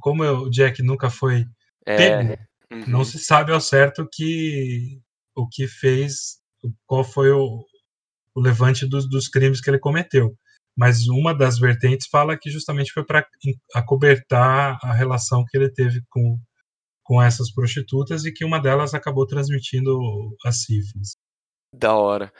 como 0.00 0.22
o 0.22 0.50
Jack 0.50 0.82
nunca 0.82 1.10
foi 1.10 1.44
é, 1.84 1.96
pego, 1.96 2.42
uhum. 2.72 2.84
não 2.86 3.04
se 3.04 3.18
sabe 3.18 3.52
ao 3.52 3.60
certo 3.60 4.08
que 4.10 5.00
o 5.34 5.48
que 5.48 5.66
fez, 5.66 6.38
qual 6.86 7.02
foi 7.02 7.30
o, 7.30 7.64
o 8.34 8.40
levante 8.40 8.86
dos, 8.86 9.08
dos 9.08 9.28
crimes 9.28 9.60
que 9.60 9.70
ele 9.70 9.78
cometeu. 9.78 10.36
Mas 10.76 11.06
uma 11.06 11.34
das 11.34 11.58
vertentes 11.58 12.06
fala 12.10 12.38
que 12.38 12.50
justamente 12.50 12.92
foi 12.92 13.04
para 13.04 13.26
acobertar 13.74 14.78
a 14.82 14.92
relação 14.92 15.44
que 15.44 15.56
ele 15.56 15.70
teve 15.70 16.00
com, 16.08 16.38
com 17.02 17.20
essas 17.20 17.52
prostitutas 17.52 18.24
e 18.24 18.32
que 18.32 18.44
uma 18.44 18.60
delas 18.60 18.94
acabou 18.94 19.26
transmitindo 19.26 19.98
a 20.44 20.52
sífilis. 20.52 21.16
Da 21.74 21.94
hora. 21.94 22.32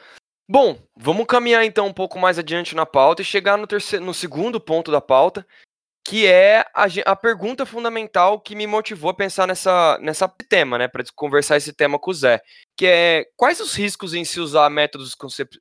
Bom, 0.49 0.77
vamos 0.95 1.25
caminhar 1.25 1.65
então 1.65 1.87
um 1.87 1.93
pouco 1.93 2.19
mais 2.19 2.37
adiante 2.37 2.75
na 2.75 2.85
pauta 2.85 3.21
e 3.21 3.25
chegar 3.25 3.57
no, 3.57 3.65
terceiro, 3.65 4.03
no 4.05 4.13
segundo 4.13 4.59
ponto 4.59 4.91
da 4.91 5.01
pauta, 5.01 5.45
que 6.05 6.27
é 6.27 6.65
a, 6.73 6.85
a, 7.05 7.15
pergunta 7.15 7.65
fundamental 7.65 8.39
que 8.39 8.55
me 8.55 8.67
motivou 8.67 9.09
a 9.09 9.13
pensar 9.13 9.47
nessa, 9.47 9.97
nessa 10.01 10.27
tema, 10.49 10.77
né, 10.77 10.87
para 10.87 11.03
conversar 11.15 11.55
esse 11.55 11.71
tema 11.71 11.97
com 11.97 12.11
o 12.11 12.13
Zé, 12.13 12.41
que 12.77 12.85
é 12.85 13.25
quais 13.37 13.61
os 13.61 13.73
riscos 13.73 14.13
em 14.13 14.25
se 14.25 14.41
usar 14.41 14.69
métodos 14.69 15.15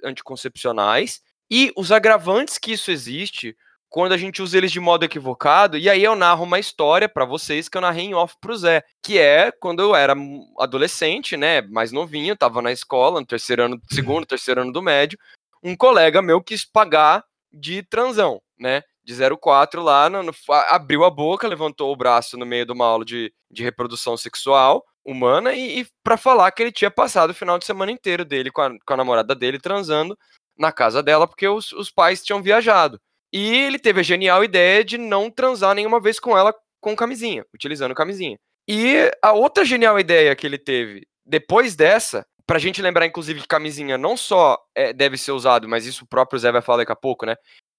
anticoncepcionais 0.04 1.20
e 1.48 1.72
os 1.76 1.92
agravantes 1.92 2.58
que 2.58 2.72
isso 2.72 2.90
existe 2.90 3.56
quando 3.92 4.12
a 4.12 4.16
gente 4.16 4.40
usa 4.40 4.56
eles 4.56 4.72
de 4.72 4.80
modo 4.80 5.04
equivocado, 5.04 5.76
e 5.76 5.88
aí 5.88 6.02
eu 6.02 6.16
narro 6.16 6.44
uma 6.44 6.58
história 6.58 7.06
para 7.06 7.26
vocês 7.26 7.68
que 7.68 7.76
eu 7.76 7.82
narrei 7.82 8.06
em 8.06 8.14
off 8.14 8.34
pro 8.40 8.56
Zé, 8.56 8.82
que 9.02 9.18
é 9.18 9.52
quando 9.52 9.82
eu 9.82 9.94
era 9.94 10.14
adolescente, 10.58 11.36
né, 11.36 11.60
mais 11.60 11.92
novinho, 11.92 12.34
tava 12.34 12.62
na 12.62 12.72
escola, 12.72 13.20
no 13.20 13.26
terceiro 13.26 13.64
ano, 13.64 13.78
segundo, 13.92 14.24
terceiro 14.24 14.62
ano 14.62 14.72
do 14.72 14.80
médio, 14.80 15.18
um 15.62 15.76
colega 15.76 16.22
meu 16.22 16.42
quis 16.42 16.64
pagar 16.64 17.22
de 17.52 17.82
transão, 17.82 18.40
né, 18.58 18.82
de 19.04 19.14
04 19.38 19.82
lá, 19.82 20.08
no, 20.08 20.22
no, 20.22 20.32
abriu 20.70 21.04
a 21.04 21.10
boca, 21.10 21.46
levantou 21.46 21.92
o 21.92 21.96
braço 21.96 22.38
no 22.38 22.46
meio 22.46 22.64
de 22.64 22.72
uma 22.72 22.86
aula 22.86 23.04
de, 23.04 23.30
de 23.50 23.62
reprodução 23.62 24.16
sexual 24.16 24.82
humana 25.04 25.52
e, 25.52 25.80
e 25.80 25.86
para 26.02 26.16
falar 26.16 26.50
que 26.52 26.62
ele 26.62 26.72
tinha 26.72 26.90
passado 26.90 27.30
o 27.30 27.34
final 27.34 27.58
de 27.58 27.66
semana 27.66 27.92
inteiro 27.92 28.24
dele 28.24 28.50
com 28.50 28.62
a, 28.62 28.70
com 28.70 28.94
a 28.94 28.96
namorada 28.96 29.34
dele 29.34 29.58
transando 29.58 30.16
na 30.56 30.72
casa 30.72 31.02
dela 31.02 31.28
porque 31.28 31.46
os, 31.46 31.72
os 31.72 31.90
pais 31.90 32.22
tinham 32.22 32.42
viajado. 32.42 32.98
E 33.32 33.56
ele 33.56 33.78
teve 33.78 34.00
a 34.00 34.02
genial 34.04 34.44
ideia 34.44 34.84
de 34.84 34.98
não 34.98 35.30
transar 35.30 35.74
nenhuma 35.74 36.00
vez 36.00 36.20
com 36.20 36.36
ela 36.36 36.54
com 36.80 36.94
camisinha, 36.94 37.46
utilizando 37.54 37.94
camisinha. 37.94 38.38
E 38.68 39.10
a 39.22 39.32
outra 39.32 39.64
genial 39.64 39.98
ideia 39.98 40.36
que 40.36 40.46
ele 40.46 40.58
teve 40.58 41.06
depois 41.24 41.74
dessa, 41.74 42.26
pra 42.46 42.58
gente 42.58 42.82
lembrar, 42.82 43.06
inclusive, 43.06 43.40
que 43.40 43.46
camisinha 43.46 43.96
não 43.96 44.16
só 44.16 44.58
é, 44.74 44.92
deve 44.92 45.16
ser 45.16 45.32
usado, 45.32 45.68
mas 45.68 45.86
isso 45.86 46.04
o 46.04 46.08
próprio 46.08 46.38
Zé 46.38 46.50
vai 46.52 46.60
falar 46.60 46.78
daqui 46.78 46.92
a 46.92 46.96
pouco, 46.96 47.24
né? 47.24 47.36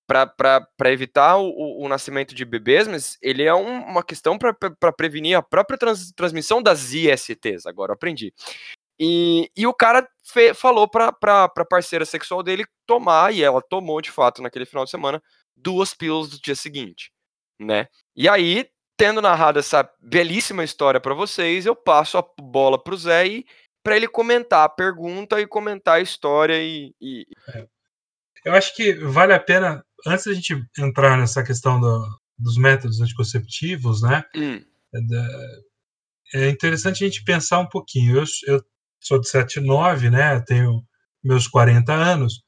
Para 0.08 0.92
evitar 0.92 1.38
o, 1.38 1.84
o, 1.84 1.88
nascimento 1.88 2.36
de 2.36 2.44
bebês, 2.44 2.88
mas 2.88 3.18
ele 3.22 3.44
é 3.44 3.54
um, 3.54 3.84
uma 3.86 4.04
questão 4.04 4.38
para 4.38 4.92
prevenir 4.92 5.38
a 5.38 5.42
própria 5.42 5.78
trans, 5.78 6.12
transmissão 6.12 6.62
das 6.62 6.92
ISTs. 6.94 7.66
Agora 7.66 7.94
aprendi. 7.94 8.34
E, 9.00 9.50
e 9.56 9.66
o 9.66 9.74
cara 9.74 10.08
fe, 10.24 10.54
falou 10.54 10.88
pra, 10.88 11.12
pra 11.12 11.50
parceira 11.70 12.06
sexual 12.06 12.44
dele 12.44 12.66
tomar, 12.86 13.34
e 13.34 13.42
ela 13.42 13.62
tomou 13.62 14.02
de 14.02 14.12
fato 14.12 14.42
naquele 14.42 14.66
final 14.66 14.84
de 14.84 14.92
semana, 14.92 15.22
duas 15.56 15.94
pílulas 15.94 16.30
do 16.30 16.42
dia 16.42 16.56
seguinte, 16.56 17.12
né? 17.60 17.88
E 18.16 18.28
aí, 18.28 18.68
tendo 18.98 19.22
narrado 19.22 19.60
essa 19.60 19.90
belíssima 20.02 20.64
história 20.64 21.00
para 21.00 21.14
vocês, 21.14 21.66
eu 21.66 21.76
passo 21.76 22.18
a 22.18 22.26
bola 22.40 22.82
pro 22.82 22.98
Zé 22.98 23.28
e 23.28 23.46
para 23.84 23.96
ele 23.96 24.08
comentar 24.08 24.64
a 24.66 24.70
pergunta 24.70 25.42
e 25.42 25.48
comentar 25.48 25.98
a 25.98 26.02
história 26.02 26.62
e, 26.62 26.94
e... 27.02 27.26
É. 27.50 27.68
Eu 28.46 28.54
acho 28.54 28.76
que 28.76 28.94
vale 28.94 29.34
a 29.34 29.40
pena, 29.40 29.86
antes 30.06 30.26
da 30.26 30.34
gente 30.34 30.62
entrar 30.78 31.18
nessa 31.18 31.44
questão 31.44 31.80
do, 31.80 32.06
dos 32.38 32.58
métodos 32.58 33.00
anticonceptivos, 33.00 34.02
né? 34.02 34.24
Hum. 34.36 34.62
É, 36.34 36.46
é 36.46 36.50
interessante 36.50 37.04
a 37.04 37.08
gente 37.08 37.24
pensar 37.24 37.60
um 37.60 37.68
pouquinho. 37.68 38.18
Eu, 38.18 38.24
eu 38.48 38.64
sou 39.00 39.20
de 39.20 39.30
79, 39.30 40.10
né? 40.10 40.42
Tenho 40.42 40.84
meus 41.24 41.48
40 41.48 41.94
anos. 41.94 42.44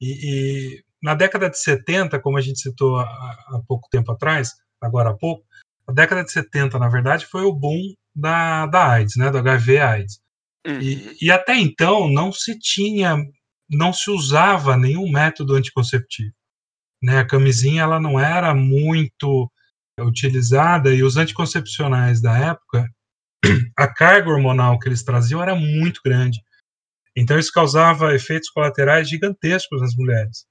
E, 0.00 0.10
e, 0.10 0.84
na 1.02 1.14
década 1.14 1.48
de 1.48 1.58
70, 1.58 2.20
como 2.20 2.38
a 2.38 2.40
gente 2.40 2.60
citou 2.60 2.96
há, 2.98 3.04
há, 3.04 3.60
pouco 3.66 3.88
tempo 3.90 4.12
atrás, 4.12 4.52
agora 4.80 5.10
há 5.10 5.14
pouco, 5.14 5.44
a 5.86 5.92
década 5.92 6.24
de 6.24 6.32
70, 6.32 6.78
na 6.78 6.88
verdade, 6.88 7.26
foi 7.26 7.42
o 7.42 7.52
boom 7.52 7.94
da, 8.14 8.66
da 8.66 8.92
AIDS, 8.92 9.16
né? 9.16 9.30
Do 9.30 9.38
HIV 9.38 9.78
AIDS. 9.78 10.20
Uhum. 10.66 10.80
E, 10.80 11.16
e 11.22 11.30
até 11.30 11.56
então 11.56 12.10
não 12.10 12.32
se 12.32 12.58
tinha, 12.58 13.16
não 13.70 13.92
se 13.92 14.10
usava 14.10 14.76
nenhum 14.76 15.10
método 15.10 15.54
anticonceptivo. 15.54 16.32
Né? 17.02 17.18
A 17.18 17.26
camisinha 17.26 17.82
ela 17.82 18.00
não 18.00 18.18
era 18.18 18.54
muito 18.54 19.50
utilizada 20.00 20.94
e 20.94 21.02
os 21.02 21.16
anticoncepcionais 21.16 22.20
da 22.20 22.36
época 22.36 22.86
a 23.76 23.86
carga 23.86 24.30
hormonal 24.30 24.78
que 24.78 24.88
eles 24.88 25.02
traziam 25.02 25.42
era 25.42 25.54
muito 25.54 26.00
grande. 26.04 26.40
Então 27.16 27.38
isso 27.38 27.52
causava 27.52 28.14
efeitos 28.14 28.50
colaterais 28.50 29.08
gigantescos 29.08 29.80
nas 29.80 29.94
mulheres. 29.96 30.46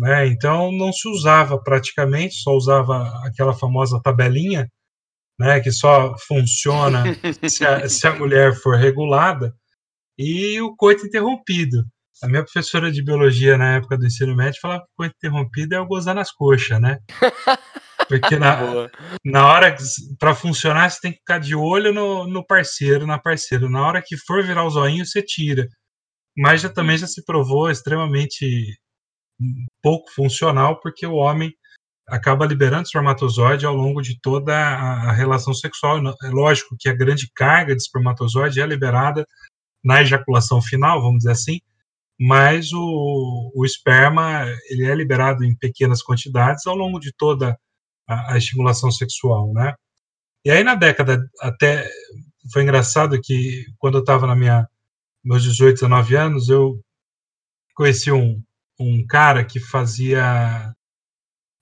Né? 0.00 0.28
Então 0.28 0.72
não 0.72 0.90
se 0.90 1.06
usava 1.10 1.62
praticamente, 1.62 2.34
só 2.36 2.52
usava 2.52 3.06
aquela 3.26 3.52
famosa 3.52 4.00
tabelinha, 4.02 4.66
né, 5.38 5.60
que 5.60 5.70
só 5.70 6.16
funciona 6.26 7.04
se, 7.46 7.66
a, 7.66 7.86
se 7.86 8.06
a 8.06 8.14
mulher 8.14 8.54
for 8.54 8.76
regulada, 8.76 9.54
e 10.18 10.58
o 10.62 10.74
coito 10.74 11.06
interrompido. 11.06 11.84
A 12.22 12.28
minha 12.28 12.42
professora 12.42 12.90
de 12.90 13.04
biologia 13.04 13.58
na 13.58 13.76
época 13.76 13.98
do 13.98 14.06
ensino 14.06 14.34
médio 14.34 14.60
falava 14.60 14.80
que 14.80 14.86
o 14.86 14.96
coito 14.96 15.14
interrompido 15.16 15.74
é 15.74 15.80
o 15.80 15.86
gozar 15.86 16.14
nas 16.14 16.32
coxas, 16.32 16.80
né? 16.80 16.98
Porque 18.08 18.36
na, 18.38 18.56
na 19.24 19.46
hora, 19.46 19.76
para 20.18 20.34
funcionar, 20.34 20.90
você 20.90 21.00
tem 21.00 21.12
que 21.12 21.18
ficar 21.18 21.38
de 21.38 21.54
olho 21.54 21.92
no, 21.92 22.26
no 22.26 22.46
parceiro, 22.46 23.06
na 23.06 23.18
parceira. 23.18 23.68
Na 23.68 23.86
hora 23.86 24.02
que 24.02 24.16
for 24.16 24.42
virar 24.42 24.64
o 24.64 24.70
zoinho, 24.70 25.04
você 25.04 25.22
tira. 25.22 25.66
Mas 26.36 26.62
já 26.62 26.70
também 26.70 26.96
já 26.98 27.06
se 27.06 27.24
provou 27.24 27.70
extremamente 27.70 28.78
pouco 29.82 30.10
funcional, 30.12 30.80
porque 30.80 31.06
o 31.06 31.14
homem 31.14 31.52
acaba 32.06 32.46
liberando 32.46 32.84
espermatozoide 32.84 33.64
ao 33.64 33.74
longo 33.74 34.02
de 34.02 34.20
toda 34.20 34.54
a, 34.54 35.12
relação 35.12 35.54
sexual. 35.54 35.98
É 36.22 36.28
lógico 36.28 36.76
que 36.78 36.88
a 36.88 36.94
grande 36.94 37.30
carga 37.34 37.74
de 37.74 37.82
espermatozoide 37.82 38.60
é 38.60 38.66
liberada 38.66 39.26
na 39.82 40.02
ejaculação 40.02 40.60
final, 40.60 41.00
vamos 41.00 41.18
dizer 41.18 41.32
assim, 41.32 41.60
mas 42.18 42.72
o, 42.72 43.52
o 43.54 43.64
esperma 43.64 44.44
ele 44.68 44.84
é 44.84 44.94
liberado 44.94 45.42
em 45.44 45.56
pequenas 45.56 46.02
quantidades 46.02 46.66
ao 46.66 46.76
longo 46.76 46.98
de 46.98 47.12
toda 47.16 47.58
a, 48.06 48.34
a 48.34 48.36
estimulação 48.36 48.90
sexual, 48.90 49.52
né? 49.54 49.74
E 50.44 50.50
aí 50.50 50.62
na 50.64 50.74
década 50.74 51.26
até 51.40 51.88
foi 52.52 52.62
engraçado 52.62 53.20
que 53.22 53.64
quando 53.78 53.96
eu 53.96 54.00
estava 54.00 54.26
na 54.26 54.34
minha 54.34 54.68
meus 55.24 55.42
18, 55.42 55.74
19 55.74 56.16
anos, 56.16 56.48
eu 56.48 56.80
conheci 57.74 58.10
um, 58.10 58.42
um 58.80 59.06
cara 59.06 59.44
que 59.44 59.60
fazia 59.60 60.74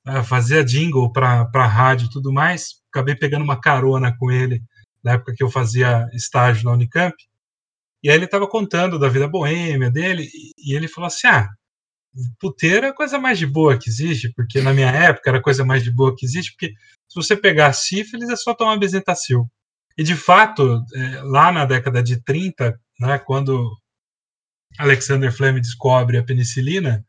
uh, 0.06 0.24
fazia 0.24 0.64
jingle 0.64 1.12
para 1.12 1.66
rádio 1.66 2.06
e 2.06 2.10
tudo 2.10 2.32
mais. 2.32 2.76
Acabei 2.90 3.14
pegando 3.14 3.42
uma 3.42 3.60
carona 3.60 4.16
com 4.16 4.30
ele 4.30 4.62
na 5.02 5.12
época 5.12 5.34
que 5.34 5.42
eu 5.42 5.50
fazia 5.50 6.08
estágio 6.12 6.64
na 6.64 6.72
Unicamp. 6.72 7.14
E 8.02 8.10
aí 8.10 8.16
ele 8.16 8.26
estava 8.26 8.46
contando 8.46 8.98
da 8.98 9.08
vida 9.08 9.26
boêmia 9.28 9.90
dele 9.90 10.28
e 10.56 10.74
ele 10.74 10.88
falou 10.88 11.08
assim: 11.08 11.26
"Ah, 11.26 11.48
puteiro 12.38 12.86
é 12.86 12.90
a 12.90 12.94
coisa 12.94 13.18
mais 13.18 13.38
de 13.38 13.46
boa 13.46 13.78
que 13.78 13.90
existe, 13.90 14.32
porque 14.34 14.60
na 14.60 14.72
minha 14.72 14.90
época 14.90 15.30
era 15.30 15.38
a 15.38 15.42
coisa 15.42 15.64
mais 15.64 15.82
de 15.82 15.90
boa 15.90 16.14
que 16.16 16.24
existe, 16.24 16.52
porque 16.52 16.74
se 17.08 17.14
você 17.14 17.36
pegar 17.36 17.72
sífilis 17.72 18.28
é 18.28 18.36
só 18.36 18.54
tomar 18.54 18.78
bezetacil. 18.78 19.50
E 19.96 20.02
de 20.02 20.14
fato, 20.14 20.84
é, 20.94 21.22
lá 21.22 21.50
na 21.50 21.64
década 21.64 22.02
de 22.02 22.22
30, 22.22 22.78
né, 23.00 23.18
quando 23.18 23.76
Alexander 24.78 25.32
Fleming 25.32 25.60
descobre 25.60 26.18
a 26.18 26.22
penicilina, 26.22 27.04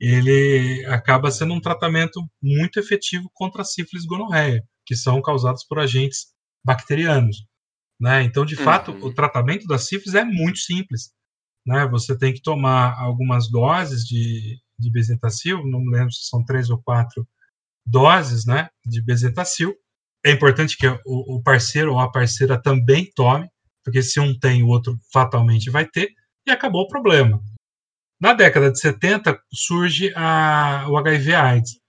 ele 0.00 0.84
acaba 0.86 1.30
sendo 1.30 1.54
um 1.54 1.60
tratamento 1.60 2.20
muito 2.42 2.78
efetivo 2.80 3.30
contra 3.34 3.62
a 3.62 3.64
sífilis 3.64 4.06
gonorreia, 4.06 4.64
que 4.86 4.96
são 4.96 5.20
causados 5.20 5.64
por 5.64 5.78
agentes 5.78 6.28
bacterianos. 6.64 7.44
Né? 8.00 8.22
Então, 8.22 8.46
de 8.46 8.56
fato, 8.56 8.92
uhum. 8.92 9.06
o 9.06 9.14
tratamento 9.14 9.66
da 9.66 9.78
sífilis 9.78 10.14
é 10.14 10.24
muito 10.24 10.58
simples 10.58 11.12
né? 11.66 11.86
Você 11.88 12.16
tem 12.16 12.32
que 12.32 12.42
tomar 12.42 12.98
algumas 12.98 13.50
doses 13.50 14.04
de, 14.04 14.58
de 14.78 14.90
bezetacil, 14.90 15.64
não 15.66 15.80
me 15.80 15.90
lembro 15.90 16.12
se 16.12 16.28
são 16.28 16.44
três 16.44 16.70
ou 16.70 16.82
quatro 16.82 17.26
doses, 17.86 18.46
né, 18.46 18.68
de 18.84 19.02
bezetacil. 19.02 19.74
É 20.24 20.30
importante 20.30 20.76
que 20.76 20.86
o, 20.86 21.36
o 21.36 21.42
parceiro 21.42 21.92
ou 21.92 21.98
a 21.98 22.10
parceira 22.10 22.60
também 22.60 23.10
tome, 23.14 23.48
porque 23.84 24.02
se 24.02 24.20
um 24.20 24.38
tem, 24.38 24.62
o 24.62 24.68
outro 24.68 24.98
fatalmente 25.12 25.70
vai 25.70 25.86
ter, 25.86 26.10
e 26.46 26.50
acabou 26.50 26.82
o 26.82 26.88
problema. 26.88 27.40
Na 28.20 28.34
década 28.34 28.70
de 28.70 28.78
70 28.78 29.40
surge 29.52 30.12
a, 30.14 30.86
o 30.88 30.96
HIV/AIDS. 30.98 31.80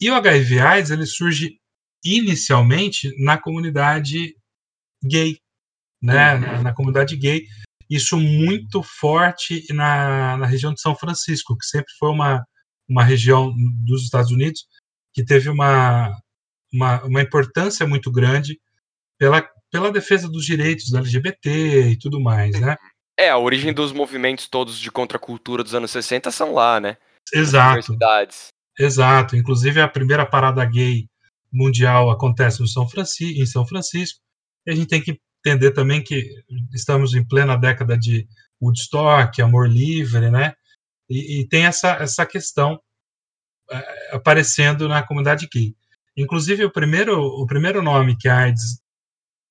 E 0.00 0.10
o 0.10 0.14
HIV/AIDS 0.14 0.90
ele 0.90 1.06
surge 1.06 1.58
inicialmente 2.04 3.12
na 3.22 3.36
comunidade 3.36 4.34
gay, 5.04 5.38
né, 6.00 6.34
uhum. 6.34 6.40
na, 6.40 6.62
na, 6.62 6.74
comunidade 6.74 7.16
gay, 7.16 7.44
isso 7.90 8.16
muito 8.16 8.82
forte 8.82 9.64
na, 9.72 10.36
na 10.36 10.46
região 10.46 10.72
de 10.72 10.80
São 10.80 10.94
Francisco, 10.94 11.56
que 11.56 11.66
sempre 11.66 11.92
foi 11.98 12.10
uma, 12.10 12.44
uma 12.88 13.04
região 13.04 13.52
dos 13.84 14.04
Estados 14.04 14.30
Unidos 14.30 14.66
que 15.12 15.24
teve 15.24 15.48
uma, 15.48 16.16
uma, 16.72 17.02
uma 17.04 17.22
importância 17.22 17.86
muito 17.86 18.10
grande 18.10 18.58
pela, 19.18 19.46
pela 19.70 19.90
defesa 19.90 20.28
dos 20.28 20.44
direitos 20.44 20.90
da 20.90 21.00
LGBT 21.00 21.90
e 21.90 21.98
tudo 21.98 22.20
mais, 22.20 22.58
né? 22.60 22.76
É, 23.18 23.30
a 23.30 23.36
origem 23.36 23.72
dos 23.72 23.92
movimentos 23.92 24.46
todos 24.46 24.78
de 24.78 24.92
contracultura 24.92 25.64
dos 25.64 25.74
anos 25.74 25.90
60 25.90 26.30
são 26.30 26.54
lá, 26.54 26.78
né? 26.78 26.96
Exato. 27.34 27.98
Exato. 28.78 29.36
Inclusive 29.36 29.80
a 29.80 29.88
primeira 29.88 30.24
parada 30.24 30.64
gay 30.64 31.08
mundial 31.52 32.10
acontece 32.10 32.60
no 32.60 32.68
São 32.68 32.88
Francisco, 32.88 33.40
em 33.40 33.44
São 33.44 33.66
Francisco. 33.66 34.20
E 34.64 34.70
a 34.70 34.74
gente 34.74 34.86
tem 34.86 35.02
que 35.02 35.18
entender 35.44 35.72
também 35.72 36.00
que 36.00 36.32
estamos 36.72 37.12
em 37.14 37.26
plena 37.26 37.56
década 37.56 37.98
de 37.98 38.28
Woodstock, 38.62 39.42
amor 39.42 39.68
livre, 39.68 40.30
né? 40.30 40.54
E, 41.10 41.40
e 41.40 41.48
tem 41.48 41.66
essa, 41.66 41.94
essa 41.94 42.24
questão 42.24 42.80
é, 43.68 44.14
aparecendo 44.14 44.86
na 44.86 45.02
comunidade 45.02 45.48
gay. 45.52 45.74
Inclusive, 46.16 46.64
o 46.64 46.70
primeiro, 46.70 47.20
o 47.20 47.46
primeiro 47.46 47.82
nome 47.82 48.16
que 48.16 48.28
a 48.28 48.38
AIDS 48.38 48.80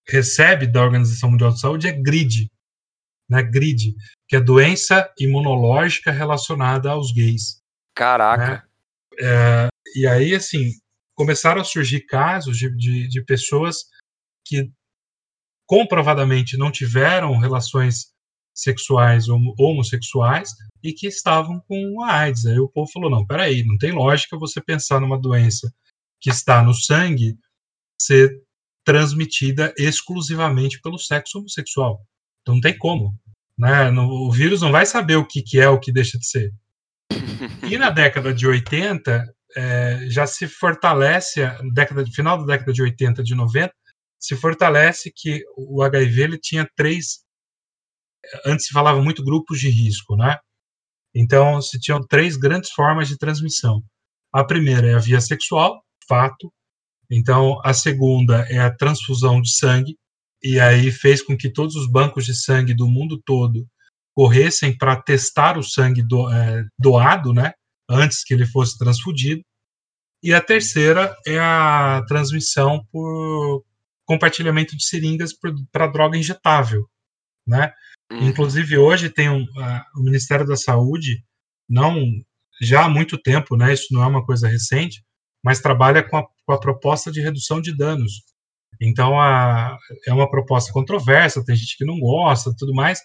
recebe 0.08 0.68
da 0.68 0.84
Organização 0.84 1.32
Mundial 1.32 1.52
de 1.52 1.60
Saúde 1.60 1.88
é 1.88 1.92
GRID, 1.92 2.50
né? 3.30 3.44
GRID, 3.44 3.96
que 4.28 4.36
é 4.36 4.40
doença 4.40 5.12
imunológica 5.20 6.12
relacionada 6.12 6.92
aos 6.92 7.12
gays. 7.12 7.60
Caraca! 7.96 8.48
Né? 8.48 8.64
É, 9.20 9.68
e 9.96 10.08
aí, 10.08 10.36
assim, 10.36 10.72
começaram 11.16 11.62
a 11.62 11.66
surgir 11.66 12.02
casos 12.02 12.58
de, 12.58 12.70
de, 12.76 13.08
de 13.08 13.22
pessoas 13.24 13.86
que 14.46 14.72
comprovadamente 15.66 16.58
não 16.58 16.72
tiveram 16.72 17.38
relações 17.38 18.12
sexuais 18.56 19.28
ou 19.28 19.40
homossexuais 19.60 20.50
e 20.84 20.94
que 20.94 21.08
estavam 21.08 21.60
com 21.68 22.02
a 22.04 22.14
AIDS. 22.14 22.46
Aí 22.46 22.60
o 22.60 22.70
povo 22.70 22.90
falou: 22.92 23.10
não, 23.10 23.26
peraí, 23.26 23.64
não 23.64 23.78
tem 23.78 23.92
lógica 23.92 24.38
você 24.38 24.62
pensar 24.62 25.00
numa 25.00 25.20
doença 25.20 25.72
que 26.20 26.30
está 26.30 26.64
no 26.64 26.74
sangue 26.74 27.38
ser 28.02 28.42
transmitida 28.84 29.74
exclusivamente 29.78 30.80
pelo 30.82 30.98
sexo 30.98 31.40
homossexual. 31.40 32.02
Então 32.48 32.56
não 32.56 32.62
tem 32.62 32.78
como. 32.78 33.14
Né? 33.58 33.90
o 33.92 34.32
vírus 34.32 34.62
não 34.62 34.72
vai 34.72 34.86
saber 34.86 35.18
o 35.18 35.26
que, 35.26 35.42
que 35.42 35.60
é 35.60 35.68
o 35.68 35.80
que 35.80 35.92
deixa 35.92 36.18
de 36.18 36.26
ser. 36.26 36.54
E 37.70 37.78
na 37.78 37.90
década 37.90 38.34
de 38.34 38.48
80, 38.48 39.26
é, 39.58 40.06
já 40.08 40.26
se 40.26 40.48
fortalece, 40.48 41.42
década, 41.74 42.06
final 42.06 42.38
da 42.38 42.46
década 42.46 42.72
de 42.72 42.82
80, 42.82 43.22
de 43.22 43.36
90, 43.36 43.74
se 44.18 44.36
fortalece 44.38 45.12
que 45.14 45.44
o 45.58 45.84
HIV 45.84 46.22
ele 46.22 46.38
tinha 46.38 46.70
três. 46.74 47.20
Antes 48.46 48.68
se 48.68 48.74
falava 48.74 49.02
muito 49.02 49.26
grupos 49.26 49.60
de 49.60 49.70
risco, 49.70 50.16
né? 50.16 50.38
Então 51.14 51.62
se 51.62 51.78
tinham 51.80 52.00
três 52.00 52.38
grandes 52.38 52.72
formas 52.72 53.10
de 53.10 53.18
transmissão. 53.18 53.84
A 54.32 54.44
primeira 54.44 54.88
é 54.88 54.94
a 54.94 55.00
via 55.00 55.20
sexual, 55.20 55.84
fato. 56.08 56.54
Então 57.10 57.60
a 57.64 57.74
segunda 57.74 58.46
é 58.50 58.60
a 58.60 58.74
transfusão 58.74 59.42
de 59.42 59.52
sangue, 59.52 59.98
e 60.44 60.60
aí 60.60 60.92
fez 60.92 61.22
com 61.22 61.36
que 61.36 61.50
todos 61.50 61.76
os 61.76 61.90
bancos 61.90 62.26
de 62.26 62.36
sangue 62.36 62.74
do 62.74 62.88
mundo 62.88 63.22
todo 63.26 63.68
corressem 64.16 64.76
para 64.76 65.00
testar 65.02 65.58
o 65.58 65.64
sangue 65.64 66.02
do, 66.02 66.32
é, 66.32 66.66
doado, 66.78 67.34
né? 67.34 67.54
Antes 67.90 68.24
que 68.24 68.34
ele 68.34 68.46
fosse 68.46 68.78
transfundido. 68.78 69.42
E 70.24 70.34
a 70.34 70.42
terceira 70.42 71.16
é 71.26 71.38
a 71.40 72.04
transmissão 72.08 72.84
por 72.92 73.64
compartilhamento 74.06 74.76
de 74.76 74.86
seringas 74.86 75.34
para 75.72 75.88
droga 75.88 76.18
injetável, 76.18 76.88
né? 77.46 77.72
Uhum. 78.12 78.30
Inclusive 78.30 78.78
hoje 78.78 79.10
tem 79.10 79.30
um, 79.30 79.44
uh, 79.44 79.84
o 79.96 80.04
Ministério 80.04 80.46
da 80.46 80.56
Saúde 80.56 81.24
não 81.70 82.02
já 82.62 82.86
há 82.86 82.90
muito 82.90 83.18
tempo, 83.18 83.56
né? 83.56 83.74
Isso 83.74 83.88
não 83.92 84.02
é 84.02 84.08
uma 84.08 84.26
coisa 84.26 84.48
recente, 84.48 85.04
mas 85.44 85.60
trabalha 85.60 86.02
com 86.02 86.18
a, 86.18 86.24
com 86.24 86.54
a 86.54 86.60
proposta 86.60 87.12
de 87.12 87.22
redução 87.22 87.62
de 87.62 87.76
danos. 87.76 88.24
Então 88.80 89.20
a, 89.20 89.78
é 90.06 90.14
uma 90.14 90.30
proposta 90.30 90.72
controversa, 90.72 91.44
tem 91.44 91.56
gente 91.56 91.78
que 91.78 91.86
não 91.86 92.00
gosta, 92.00 92.56
tudo 92.58 92.74
mais, 92.74 93.02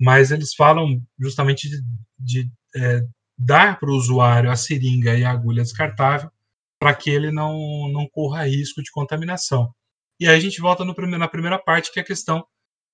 mas 0.00 0.30
eles 0.30 0.54
falam 0.54 1.00
justamente 1.18 1.68
de, 1.68 1.82
de 2.18 2.50
é, 2.74 3.02
dar 3.38 3.78
para 3.78 3.90
o 3.90 3.96
usuário 3.96 4.50
a 4.50 4.56
seringa 4.56 5.16
e 5.16 5.24
a 5.24 5.30
agulha 5.30 5.62
descartável 5.62 6.30
para 6.78 6.94
que 6.94 7.10
ele 7.10 7.30
não, 7.30 7.90
não 7.92 8.08
corra 8.08 8.46
risco 8.46 8.82
de 8.82 8.90
contaminação. 8.90 9.70
E 10.18 10.26
aí 10.26 10.36
a 10.36 10.40
gente 10.40 10.60
volta 10.60 10.84
no 10.84 10.94
primeiro, 10.94 11.18
na 11.18 11.28
primeira 11.28 11.58
parte, 11.58 11.92
que 11.92 11.98
é 11.98 12.02
a 12.02 12.06
questão 12.06 12.44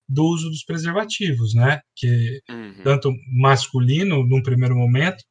do 0.09 0.25
uso 0.25 0.49
dos 0.49 0.65
preservativos, 0.65 1.55
né? 1.55 1.81
Que 1.95 2.41
uhum. 2.49 2.83
tanto 2.83 3.13
masculino, 3.33 4.25
num 4.25 4.43
primeiro 4.43 4.77
momento, 4.77 5.25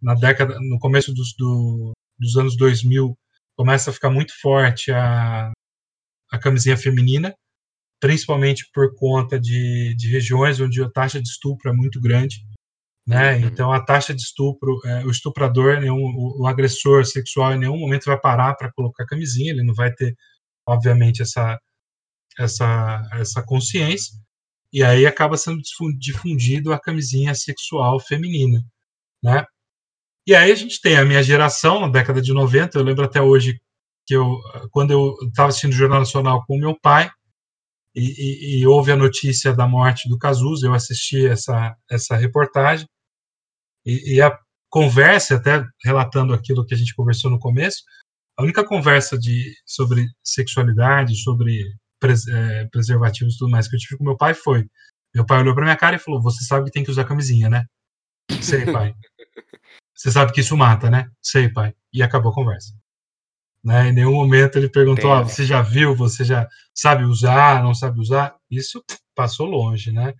na 0.00 0.14
década, 0.14 0.58
no 0.60 0.78
começo 0.78 1.12
dos, 1.12 1.34
do, 1.36 1.92
dos 2.18 2.36
anos 2.36 2.56
2000, 2.56 3.16
começa 3.56 3.90
a 3.90 3.92
ficar 3.92 4.10
muito 4.10 4.38
forte 4.40 4.92
a, 4.92 5.50
a 6.30 6.38
camisinha 6.38 6.76
feminina, 6.76 7.34
principalmente 8.00 8.68
por 8.72 8.94
conta 8.96 9.38
de, 9.38 9.94
de 9.96 10.10
regiões 10.10 10.60
onde 10.60 10.82
a 10.82 10.90
taxa 10.90 11.20
de 11.20 11.28
estupro 11.28 11.70
é 11.70 11.72
muito 11.72 12.00
grande. 12.00 12.40
Né? 13.06 13.36
Uhum. 13.36 13.46
Então, 13.46 13.72
a 13.72 13.82
taxa 13.82 14.14
de 14.14 14.20
estupro, 14.20 14.78
é, 14.84 15.04
o 15.04 15.10
estuprador, 15.10 15.80
nenhum, 15.80 15.96
o, 15.96 16.42
o, 16.42 16.46
agressor 16.46 17.06
sexual, 17.06 17.54
em 17.54 17.58
nenhum 17.58 17.78
momento 17.78 18.04
vai 18.04 18.20
parar 18.20 18.54
para 18.54 18.70
colocar 18.72 19.06
camisinha, 19.06 19.50
ele 19.50 19.64
não 19.64 19.74
vai 19.74 19.92
ter 19.92 20.14
obviamente, 20.68 21.22
essa, 21.22 21.58
essa, 22.38 23.08
essa 23.14 23.42
consciência, 23.42 24.14
e 24.72 24.84
aí 24.84 25.06
acaba 25.06 25.36
sendo 25.36 25.62
difundido 25.98 26.72
a 26.72 26.78
camisinha 26.78 27.34
sexual 27.34 27.98
feminina, 27.98 28.62
né? 29.22 29.44
E 30.26 30.34
aí 30.34 30.52
a 30.52 30.54
gente 30.54 30.78
tem 30.82 30.98
a 30.98 31.06
minha 31.06 31.22
geração, 31.22 31.80
na 31.80 31.88
década 31.88 32.20
de 32.20 32.34
90, 32.34 32.78
eu 32.78 32.84
lembro 32.84 33.02
até 33.02 33.20
hoje 33.22 33.58
que 34.08 34.14
eu, 34.14 34.40
quando 34.70 34.90
eu 34.90 35.14
estava 35.28 35.50
assistindo 35.50 35.72
o 35.72 35.76
Jornal 35.76 35.98
Nacional 35.98 36.42
com 36.46 36.58
meu 36.58 36.74
pai, 36.80 37.10
e, 37.94 38.00
e, 38.00 38.60
e, 38.60 38.66
houve 38.66 38.90
a 38.90 38.96
notícia 38.96 39.52
da 39.52 39.68
morte 39.68 40.08
do 40.08 40.16
Cazuza, 40.16 40.66
eu 40.66 40.72
assisti 40.72 41.26
essa, 41.26 41.76
essa 41.90 42.16
reportagem, 42.16 42.88
e, 43.84 44.14
e 44.14 44.22
a 44.22 44.34
conversa, 44.70 45.36
até 45.36 45.62
relatando 45.84 46.32
aquilo 46.32 46.64
que 46.64 46.74
a 46.74 46.76
gente 46.76 46.94
conversou 46.94 47.30
no 47.30 47.38
começo, 47.38 47.82
a 48.38 48.42
única 48.42 48.64
conversa 48.64 49.18
de, 49.18 49.52
sobre 49.66 50.06
sexualidade, 50.24 51.14
sobre 51.22 51.62
pres, 52.00 52.26
é, 52.28 52.64
preservativos 52.66 53.34
e 53.34 53.38
tudo 53.38 53.50
mais 53.50 53.68
que 53.68 53.76
eu 53.76 53.80
tive 53.80 53.98
com 53.98 54.04
meu 54.04 54.16
pai 54.16 54.32
foi: 54.32 54.64
meu 55.14 55.26
pai 55.26 55.40
olhou 55.40 55.54
pra 55.54 55.64
minha 55.64 55.76
cara 55.76 55.96
e 55.96 55.98
falou: 55.98 56.22
Você 56.22 56.44
sabe 56.44 56.66
que 56.66 56.70
tem 56.70 56.84
que 56.84 56.90
usar 56.90 57.04
camisinha, 57.04 57.50
né? 57.50 57.64
Sei, 58.40 58.64
pai. 58.64 58.94
Você 59.94 60.12
sabe 60.12 60.32
que 60.32 60.40
isso 60.40 60.56
mata, 60.56 60.88
né? 60.88 61.10
Sei, 61.20 61.52
pai. 61.52 61.74
E 61.92 62.02
acabou 62.02 62.30
a 62.30 62.34
conversa. 62.34 62.72
Né? 63.68 63.90
Em 63.90 63.92
nenhum 63.92 64.14
momento 64.14 64.56
ele 64.56 64.70
perguntou: 64.70 65.12
ah, 65.12 65.22
Você 65.22 65.44
já 65.44 65.60
viu? 65.60 65.94
Você 65.94 66.24
já 66.24 66.48
sabe 66.74 67.04
usar? 67.04 67.62
Não 67.62 67.74
sabe 67.74 68.00
usar? 68.00 68.34
Isso 68.50 68.82
passou 69.14 69.44
longe, 69.44 69.92
né? 69.92 70.14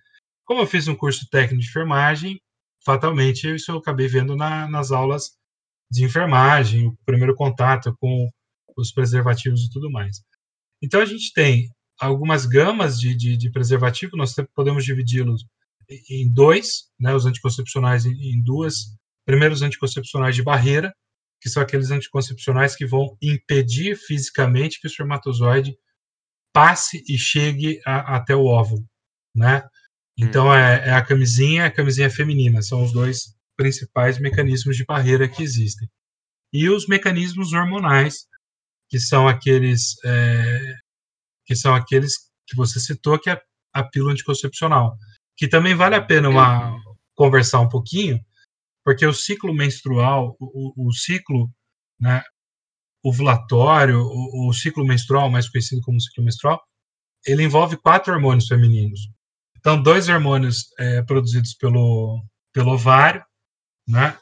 Como 0.45 0.61
eu 0.61 0.67
fiz 0.67 0.87
um 0.87 0.93
curso 0.93 1.27
técnico 1.31 1.63
de 1.63 1.67
enfermagem, 1.67 2.39
fatalmente 2.85 3.55
isso 3.55 3.71
eu 3.71 3.77
acabei 3.77 4.07
vendo 4.07 4.35
na, 4.35 4.69
nas 4.69 4.91
aulas 4.91 5.31
de 5.89 6.05
enfermagem, 6.05 6.89
o 6.89 6.97
primeiro 7.03 7.33
contato 7.33 7.91
com 7.99 8.29
os 8.77 8.91
preservativos 8.91 9.61
e 9.61 9.69
tudo 9.71 9.89
mais. 9.89 10.21
Então 10.79 11.01
a 11.01 11.05
gente 11.05 11.33
tem 11.33 11.71
algumas 11.99 12.45
gamas 12.45 12.99
de, 12.99 13.15
de, 13.15 13.35
de 13.35 13.49
preservativo, 13.49 14.15
nós 14.15 14.35
podemos 14.53 14.85
dividi-los 14.85 15.43
em 16.07 16.31
dois, 16.31 16.83
né, 16.99 17.15
os 17.15 17.25
anticoncepcionais 17.25 18.05
em, 18.05 18.11
em 18.11 18.43
duas. 18.43 18.95
Primeiro, 19.25 19.55
os 19.55 19.63
anticoncepcionais 19.63 20.35
de 20.35 20.43
barreira, 20.43 20.93
que 21.41 21.49
são 21.49 21.63
aqueles 21.63 21.91
anticoncepcionais 21.91 22.75
que 22.75 22.85
vão 22.85 23.17
impedir 23.21 23.95
fisicamente 23.95 24.79
que 24.79 24.87
o 24.87 24.89
espermatozoide 24.89 25.77
passe 26.53 27.03
e 27.07 27.17
chegue 27.17 27.79
a, 27.85 28.17
até 28.17 28.35
o 28.35 28.45
óvulo, 28.45 28.85
né? 29.35 29.63
Então 30.17 30.47
hum. 30.47 30.53
é, 30.53 30.89
é, 30.89 30.93
a 30.93 31.01
camisinha, 31.03 31.65
a 31.65 31.71
camisinha 31.71 32.09
feminina, 32.09 32.61
são 32.61 32.83
os 32.83 32.91
dois 32.91 33.35
principais 33.55 34.19
mecanismos 34.19 34.75
de 34.75 34.85
barreira 34.85 35.27
que 35.27 35.43
existem. 35.43 35.89
E 36.51 36.69
os 36.69 36.87
mecanismos 36.87 37.53
hormonais, 37.53 38.27
que 38.89 38.99
são 38.99 39.27
aqueles 39.27 39.95
é, 40.03 40.75
que 41.45 41.55
são 41.55 41.73
aqueles 41.73 42.29
que 42.47 42.55
você 42.55 42.79
citou, 42.79 43.19
que 43.19 43.29
é 43.29 43.41
a 43.73 43.83
pílula 43.83 44.13
anticoncepcional, 44.13 44.97
que 45.37 45.47
também 45.47 45.75
vale 45.75 45.95
a 45.95 46.01
pena 46.01 46.29
uma, 46.29 46.71
uhum. 46.71 46.95
conversar 47.15 47.59
um 47.59 47.69
pouquinho, 47.69 48.19
porque 48.83 49.05
o 49.05 49.13
ciclo 49.13 49.53
menstrual, 49.53 50.35
o, 50.39 50.87
o 50.87 50.93
ciclo 50.93 51.49
né, 51.99 52.23
ovulatório, 53.03 53.99
o, 53.99 54.49
o, 54.49 54.53
ciclo 54.53 54.85
menstrual, 54.85 55.29
mais 55.29 55.49
conhecido 55.49 55.81
como 55.81 56.01
ciclo 56.01 56.23
menstrual, 56.23 56.61
ele 57.25 57.43
envolve 57.43 57.77
quatro 57.77 58.13
hormônios 58.13 58.47
femininos. 58.47 58.99
Então, 59.57 59.81
dois 59.81 60.07
hormônios 60.07 60.65
é, 60.79 61.01
produzidos 61.01 61.53
pelo, 61.53 62.23
pelo 62.53 62.71
ovário, 62.71 63.23
né? 63.87 64.17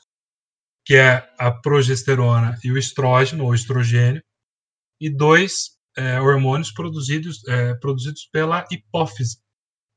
que 0.85 0.95
é 0.95 1.29
a 1.37 1.51
progesterona 1.51 2.57
e 2.63 2.71
o 2.71 2.77
estrógeno, 2.77 3.43
ou 3.43 3.53
estrogênio, 3.53 4.23
e 5.01 5.09
dois 5.09 5.77
é, 5.97 6.19
hormônios 6.21 6.71
produzidos, 6.71 7.45
é, 7.47 7.75
produzidos 7.75 8.27
pela 8.31 8.65
hipófise, 8.71 9.37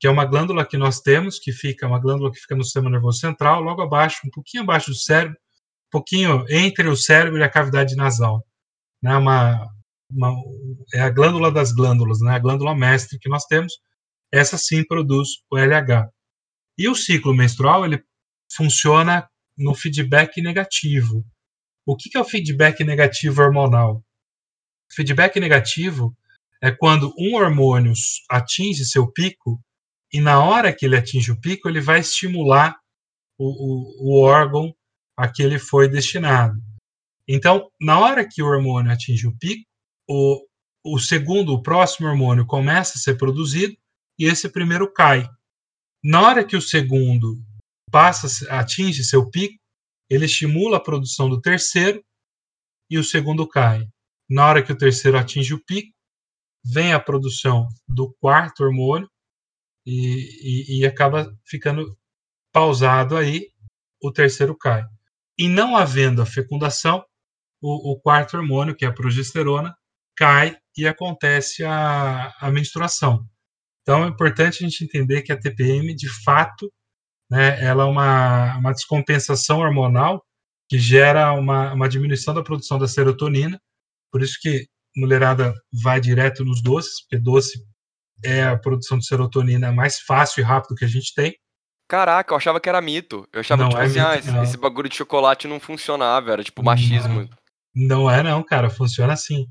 que 0.01 0.07
é 0.07 0.11
uma 0.11 0.25
glândula 0.25 0.67
que 0.67 0.79
nós 0.79 1.01
temos, 1.01 1.39
que 1.39 1.53
fica 1.53 1.87
uma 1.87 2.01
glândula 2.01 2.33
que 2.33 2.41
fica 2.41 2.57
no 2.57 2.65
sistema 2.65 2.89
nervoso 2.89 3.19
central, 3.19 3.61
logo 3.61 3.83
abaixo, 3.83 4.27
um 4.27 4.31
pouquinho 4.31 4.63
abaixo 4.63 4.91
do 4.91 4.97
cérebro, 4.97 5.37
um 5.37 5.91
pouquinho 5.91 6.47
entre 6.49 6.89
o 6.89 6.97
cérebro 6.97 7.39
e 7.39 7.43
a 7.43 7.51
cavidade 7.51 7.95
nasal. 7.95 8.43
Né? 9.03 9.15
Uma, 9.15 9.69
uma, 10.11 10.35
é 10.95 11.03
a 11.03 11.11
glândula 11.11 11.53
das 11.53 11.71
glândulas, 11.73 12.19
né? 12.21 12.35
a 12.35 12.39
glândula 12.39 12.75
mestre 12.75 13.19
que 13.19 13.29
nós 13.29 13.45
temos, 13.45 13.75
essa 14.33 14.57
sim 14.57 14.83
produz 14.83 15.29
o 15.51 15.59
LH. 15.59 16.09
E 16.79 16.89
o 16.89 16.95
ciclo 16.95 17.35
menstrual, 17.35 17.85
ele 17.85 18.03
funciona 18.57 19.29
no 19.59 19.75
feedback 19.75 20.41
negativo. 20.41 21.23
O 21.85 21.95
que 21.95 22.17
é 22.17 22.21
o 22.21 22.25
feedback 22.25 22.83
negativo 22.85 23.43
hormonal? 23.43 24.03
Feedback 24.91 25.39
negativo 25.39 26.17
é 26.63 26.71
quando 26.71 27.13
um 27.19 27.35
hormônio 27.35 27.93
atinge 28.31 28.87
seu 28.87 29.07
pico 29.13 29.61
e 30.13 30.21
na 30.21 30.43
hora 30.43 30.73
que 30.73 30.87
ele 30.87 30.97
atinge 30.97 31.31
o 31.31 31.41
pico, 31.41 31.69
ele 31.69 31.81
vai 31.81 32.01
estimular 32.01 32.77
o, 33.39 33.47
o, 33.47 34.09
o 34.09 34.23
órgão 34.23 34.75
a 35.17 35.29
que 35.29 35.43
ele 35.43 35.59
foi 35.59 35.89
destinado. 35.89 36.61
Então, 37.29 37.71
na 37.81 37.99
hora 38.01 38.27
que 38.29 38.43
o 38.43 38.47
hormônio 38.47 38.91
atinge 38.91 39.27
o 39.27 39.37
pico, 39.37 39.65
o, 40.09 40.45
o 40.85 40.99
segundo, 40.99 41.53
o 41.53 41.63
próximo 41.63 42.09
hormônio 42.09 42.45
começa 42.45 42.99
a 42.99 43.01
ser 43.01 43.17
produzido 43.17 43.77
e 44.19 44.25
esse 44.25 44.49
primeiro 44.49 44.93
cai. 44.93 45.29
Na 46.03 46.23
hora 46.23 46.45
que 46.45 46.57
o 46.57 46.63
segundo 46.63 47.39
passa, 47.91 48.27
atinge 48.51 49.05
seu 49.05 49.31
pico, 49.31 49.59
ele 50.09 50.25
estimula 50.25 50.79
a 50.79 50.83
produção 50.83 51.29
do 51.29 51.41
terceiro 51.41 52.03
e 52.91 52.99
o 52.99 53.05
segundo 53.05 53.47
cai. 53.47 53.87
Na 54.29 54.49
hora 54.49 54.63
que 54.63 54.73
o 54.73 54.79
terceiro 54.79 55.19
atinge 55.19 55.55
o 55.55 55.65
pico, 55.65 55.93
vem 56.65 56.93
a 56.93 57.01
produção 57.01 57.69
do 57.87 58.13
quarto 58.21 58.65
hormônio 58.65 59.09
e, 59.87 60.77
e, 60.77 60.81
e 60.81 60.87
acaba 60.87 61.33
ficando 61.45 61.97
pausado 62.53 63.17
aí, 63.17 63.49
o 64.03 64.13
terceiro 64.13 64.57
cai. 64.57 64.85
E 65.39 65.49
não 65.49 65.77
havendo 65.77 66.23
a 66.23 66.27
fecundação, 66.27 67.05
o, 67.63 67.93
o 67.93 68.01
quarto 68.01 68.37
hormônio, 68.37 68.75
que 68.75 68.85
é 68.85 68.89
a 68.89 68.93
progesterona, 68.93 69.75
cai 70.17 70.57
e 70.77 70.87
acontece 70.87 71.65
a, 71.65 72.33
a 72.41 72.51
menstruação. 72.51 73.27
Então 73.83 74.05
é 74.05 74.09
importante 74.09 74.65
a 74.65 74.69
gente 74.69 74.85
entender 74.85 75.23
que 75.23 75.33
a 75.33 75.39
TPM, 75.39 75.95
de 75.95 76.09
fato, 76.23 76.73
né, 77.31 77.63
ela 77.65 77.85
é 77.85 77.87
uma, 77.87 78.57
uma 78.59 78.73
descompensação 78.73 79.61
hormonal 79.61 80.25
que 80.69 80.79
gera 80.79 81.33
uma, 81.33 81.73
uma 81.73 81.89
diminuição 81.89 82.33
da 82.33 82.43
produção 82.43 82.79
da 82.79 82.87
serotonina, 82.87 83.61
por 84.13 84.23
isso 84.23 84.39
que 84.41 84.69
mulherada 84.97 85.55
vai 85.83 86.01
direto 86.01 86.45
nos 86.45 86.63
doces, 86.63 87.03
porque 87.03 87.19
doce 87.19 87.65
é 88.25 88.45
a 88.45 88.57
produção 88.57 88.99
de 88.99 89.07
serotonina 89.07 89.73
mais 89.73 90.01
fácil 90.01 90.41
e 90.41 90.45
rápido 90.45 90.75
que 90.75 90.85
a 90.85 90.89
gente 90.89 91.15
tem. 91.15 91.37
Caraca, 91.89 92.33
eu 92.33 92.37
achava 92.37 92.61
que 92.61 92.69
era 92.69 92.81
mito. 92.81 93.27
Eu 93.33 93.41
achava, 93.41 93.63
não 93.63 93.71
tipo 93.71 93.81
é 93.81 93.85
assim, 93.85 93.99
mito, 93.99 94.07
ah, 94.07 94.19
esse, 94.19 94.31
não. 94.31 94.43
esse 94.43 94.57
bagulho 94.57 94.89
de 94.89 94.97
chocolate 94.97 95.49
não 95.49 95.59
funcionava, 95.59 96.33
era 96.33 96.45
tipo 96.45 96.63
machismo. 96.63 97.29
Não, 97.75 97.99
não 98.05 98.11
é 98.11 98.23
não, 98.23 98.43
cara, 98.43 98.71
funciona 98.71 99.13
assim. 99.13 99.49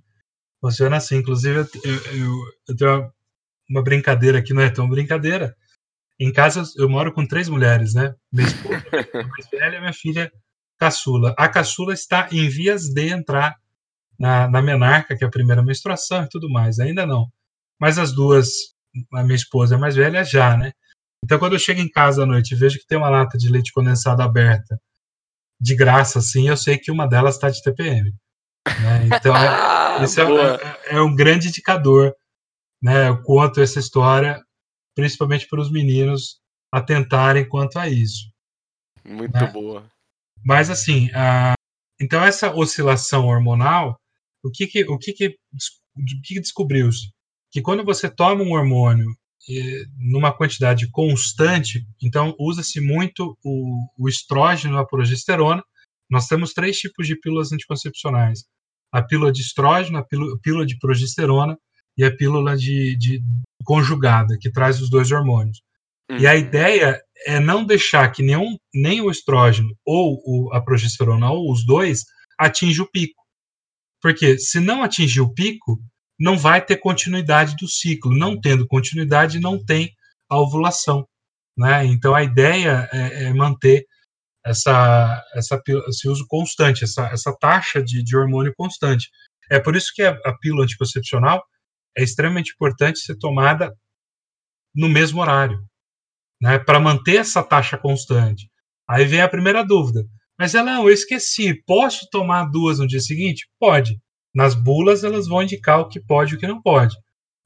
Funciona 0.61 0.97
assim. 0.97 1.17
Inclusive, 1.17 1.59
eu, 1.59 1.65
eu, 1.83 2.43
eu 2.69 2.75
tenho 2.77 2.91
uma, 2.91 3.13
uma 3.69 3.83
brincadeira 3.83 4.39
aqui, 4.39 4.53
não 4.53 4.61
é 4.61 4.69
tão 4.69 4.87
brincadeira. 4.87 5.55
Em 6.19 6.31
casa, 6.31 6.63
eu 6.77 6.89
moro 6.89 7.13
com 7.13 7.25
três 7.25 7.49
mulheres, 7.49 7.93
né? 7.93 8.13
Minha 8.31 8.47
esposa, 8.47 8.83
a 9.13 9.27
mais 9.27 9.49
velha, 9.49 9.77
e 9.77 9.79
minha 9.79 9.93
filha 9.93 10.31
caçula. 10.77 11.33
A 11.37 11.47
caçula 11.47 11.93
está 11.93 12.29
em 12.31 12.47
vias 12.47 12.89
de 12.89 13.09
entrar 13.09 13.57
na, 14.17 14.49
na 14.49 14.61
menarca, 14.61 15.15
que 15.15 15.23
é 15.23 15.27
a 15.27 15.31
primeira 15.31 15.61
menstruação 15.61 16.23
e 16.23 16.29
tudo 16.29 16.49
mais. 16.49 16.79
Ainda 16.79 17.05
não. 17.05 17.27
Mas 17.79 17.97
as 17.97 18.13
duas, 18.13 18.49
a 19.13 19.23
minha 19.23 19.35
esposa 19.35 19.75
é 19.75 19.77
mais 19.77 19.95
velha, 19.95 20.23
já, 20.23 20.57
né? 20.57 20.73
Então, 21.23 21.37
quando 21.37 21.53
eu 21.53 21.59
chego 21.59 21.81
em 21.81 21.89
casa 21.89 22.23
à 22.23 22.25
noite 22.25 22.53
e 22.53 22.57
vejo 22.57 22.79
que 22.79 22.87
tem 22.87 22.97
uma 22.97 23.09
lata 23.09 23.37
de 23.37 23.49
leite 23.49 23.71
condensado 23.71 24.21
aberta, 24.21 24.79
de 25.59 25.75
graça, 25.75 26.19
assim, 26.19 26.47
eu 26.47 26.55
sei 26.55 26.77
que 26.77 26.91
uma 26.91 27.07
delas 27.07 27.35
está 27.35 27.49
de 27.49 27.61
TPM. 27.61 28.13
Né? 28.81 29.05
Então, 29.05 29.35
é, 29.35 30.03
isso 30.03 30.19
é, 30.21 30.23
é, 30.23 30.95
é, 30.95 31.01
um 31.01 31.13
grande 31.13 31.49
indicador, 31.49 32.15
né? 32.81 33.09
O 33.11 33.21
quanto 33.23 33.61
essa 33.61 33.79
história, 33.79 34.41
principalmente 34.95 35.47
para 35.47 35.61
os 35.61 35.71
meninos, 35.71 36.39
atentarem 36.71 37.47
quanto 37.47 37.77
a 37.77 37.89
isso. 37.89 38.31
Muito 39.05 39.33
né? 39.33 39.47
boa. 39.51 39.89
Mas, 40.43 40.69
assim, 40.69 41.09
a, 41.13 41.53
então 41.99 42.23
essa 42.23 42.53
oscilação 42.55 43.27
hormonal, 43.27 43.99
o 44.43 44.49
que 44.49 44.67
que, 44.67 44.83
o 44.85 44.97
que, 44.97 45.11
que, 45.11 45.27
o 45.27 46.21
que 46.23 46.39
descobriu-se? 46.39 47.11
Que 47.51 47.61
quando 47.61 47.83
você 47.83 48.09
toma 48.09 48.43
um 48.43 48.53
hormônio 48.53 49.13
numa 49.97 50.31
quantidade 50.31 50.89
constante, 50.91 51.85
então 52.01 52.35
usa-se 52.39 52.79
muito 52.79 53.37
o, 53.43 53.87
o 53.97 54.07
estrógeno, 54.07 54.77
a 54.77 54.85
progesterona. 54.85 55.63
Nós 56.09 56.27
temos 56.27 56.53
três 56.53 56.77
tipos 56.77 57.07
de 57.07 57.15
pílulas 57.19 57.51
anticoncepcionais: 57.51 58.43
a 58.91 59.01
pílula 59.01 59.31
de 59.31 59.41
estrógeno, 59.41 59.97
a 59.97 60.05
pílula 60.41 60.65
de 60.65 60.77
progesterona 60.77 61.57
e 61.97 62.03
a 62.03 62.15
pílula 62.15 62.55
de, 62.55 62.95
de 62.97 63.21
conjugada, 63.63 64.37
que 64.39 64.51
traz 64.51 64.81
os 64.81 64.89
dois 64.89 65.11
hormônios. 65.11 65.61
Uhum. 66.09 66.17
E 66.17 66.27
a 66.27 66.31
uhum. 66.31 66.37
ideia 66.37 67.01
é 67.25 67.39
não 67.39 67.65
deixar 67.65 68.09
que 68.11 68.23
nenhum, 68.23 68.57
nem 68.73 69.01
o 69.01 69.11
estrógeno 69.11 69.75
ou 69.85 70.21
o, 70.25 70.53
a 70.53 70.61
progesterona 70.61 71.29
ou 71.31 71.51
os 71.51 71.65
dois 71.65 72.05
atinja 72.37 72.83
o 72.83 72.89
pico. 72.89 73.21
Porque 74.01 74.37
se 74.37 74.59
não 74.59 74.81
atingir 74.81 75.21
o 75.21 75.33
pico, 75.33 75.79
não 76.19 76.37
vai 76.37 76.63
ter 76.63 76.77
continuidade 76.77 77.55
do 77.55 77.67
ciclo. 77.67 78.15
Não 78.15 78.39
tendo 78.39 78.67
continuidade, 78.67 79.39
não 79.39 79.63
tem 79.63 79.93
a 80.29 80.37
ovulação. 80.37 81.07
Né? 81.57 81.85
Então 81.85 82.13
a 82.13 82.23
ideia 82.23 82.89
é, 82.91 83.25
é 83.25 83.33
manter 83.33 83.85
essa, 84.45 85.23
essa, 85.33 85.61
esse 85.87 86.07
uso 86.07 86.25
constante, 86.27 86.83
essa, 86.83 87.07
essa 87.07 87.35
taxa 87.37 87.81
de, 87.81 88.03
de 88.03 88.17
hormônio 88.17 88.53
constante. 88.57 89.09
É 89.49 89.59
por 89.59 89.75
isso 89.75 89.91
que 89.93 90.01
a, 90.01 90.11
a 90.25 90.37
pílula 90.37 90.63
anticoncepcional 90.63 91.43
é 91.97 92.03
extremamente 92.03 92.53
importante 92.53 92.99
ser 92.99 93.17
tomada 93.17 93.73
no 94.73 94.87
mesmo 94.87 95.19
horário, 95.21 95.59
né, 96.41 96.59
para 96.59 96.79
manter 96.79 97.17
essa 97.17 97.43
taxa 97.43 97.77
constante. 97.77 98.49
Aí 98.87 99.05
vem 99.05 99.21
a 99.21 99.29
primeira 99.29 99.63
dúvida. 99.63 100.05
Mas 100.37 100.55
ela, 100.55 100.75
eu 100.75 100.89
esqueci, 100.89 101.53
posso 101.65 102.07
tomar 102.09 102.45
duas 102.45 102.79
no 102.79 102.87
dia 102.87 103.01
seguinte? 103.01 103.49
Pode. 103.59 103.99
Nas 104.33 104.53
bulas, 104.53 105.03
elas 105.03 105.27
vão 105.27 105.43
indicar 105.43 105.79
o 105.79 105.87
que 105.87 105.99
pode 105.99 106.33
e 106.33 106.37
o 106.37 106.39
que 106.39 106.47
não 106.47 106.61
pode. 106.61 106.95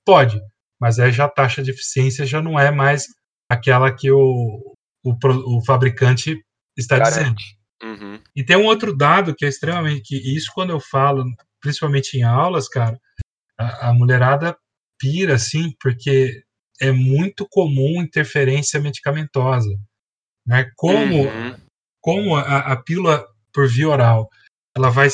Pode, 0.06 0.41
mas 0.80 1.00
aí 1.00 1.12
já 1.12 1.26
a 1.26 1.30
taxa 1.30 1.63
de 1.63 1.72
eficiência 1.72 2.26
já 2.26 2.41
não 2.41 2.60
é 2.60 2.69
mais 2.69 3.08
aquela 3.50 3.91
que 3.91 4.12
o, 4.12 4.76
o, 5.04 5.58
o 5.58 5.65
fabricante 5.65 6.43
está 6.78 7.00
dizendo. 7.00 7.36
Uhum. 7.82 8.19
E 8.36 8.43
tem 8.43 8.58
um 8.58 8.65
outro 8.65 8.96
dado 8.96 9.36
que 9.36 9.46
é 9.46 9.50
extremamente. 9.50 10.02
que 10.04 10.36
Isso, 10.36 10.52
quando 10.54 10.72
eu 10.72 10.80
falo, 10.80 11.24
principalmente 11.62 12.17
em 12.17 12.24
aulas, 12.24 12.67
cara, 12.67 13.00
a, 13.58 13.89
a 13.89 13.93
mulherada 13.93 14.58
pira, 14.98 15.36
assim, 15.36 15.74
porque 15.82 16.43
é 16.82 16.91
muito 16.91 17.48
comum 17.50 18.02
interferência 18.02 18.80
medicamentosa. 18.80 19.69
Né? 20.46 20.69
Como, 20.76 21.24
uhum. 21.24 21.56
como 22.02 22.36
a, 22.36 22.74
a 22.74 22.76
pílula 22.76 23.26
por 23.54 23.67
via 23.67 23.89
oral 23.89 24.30
ela 24.76 24.90
vai 24.90 25.08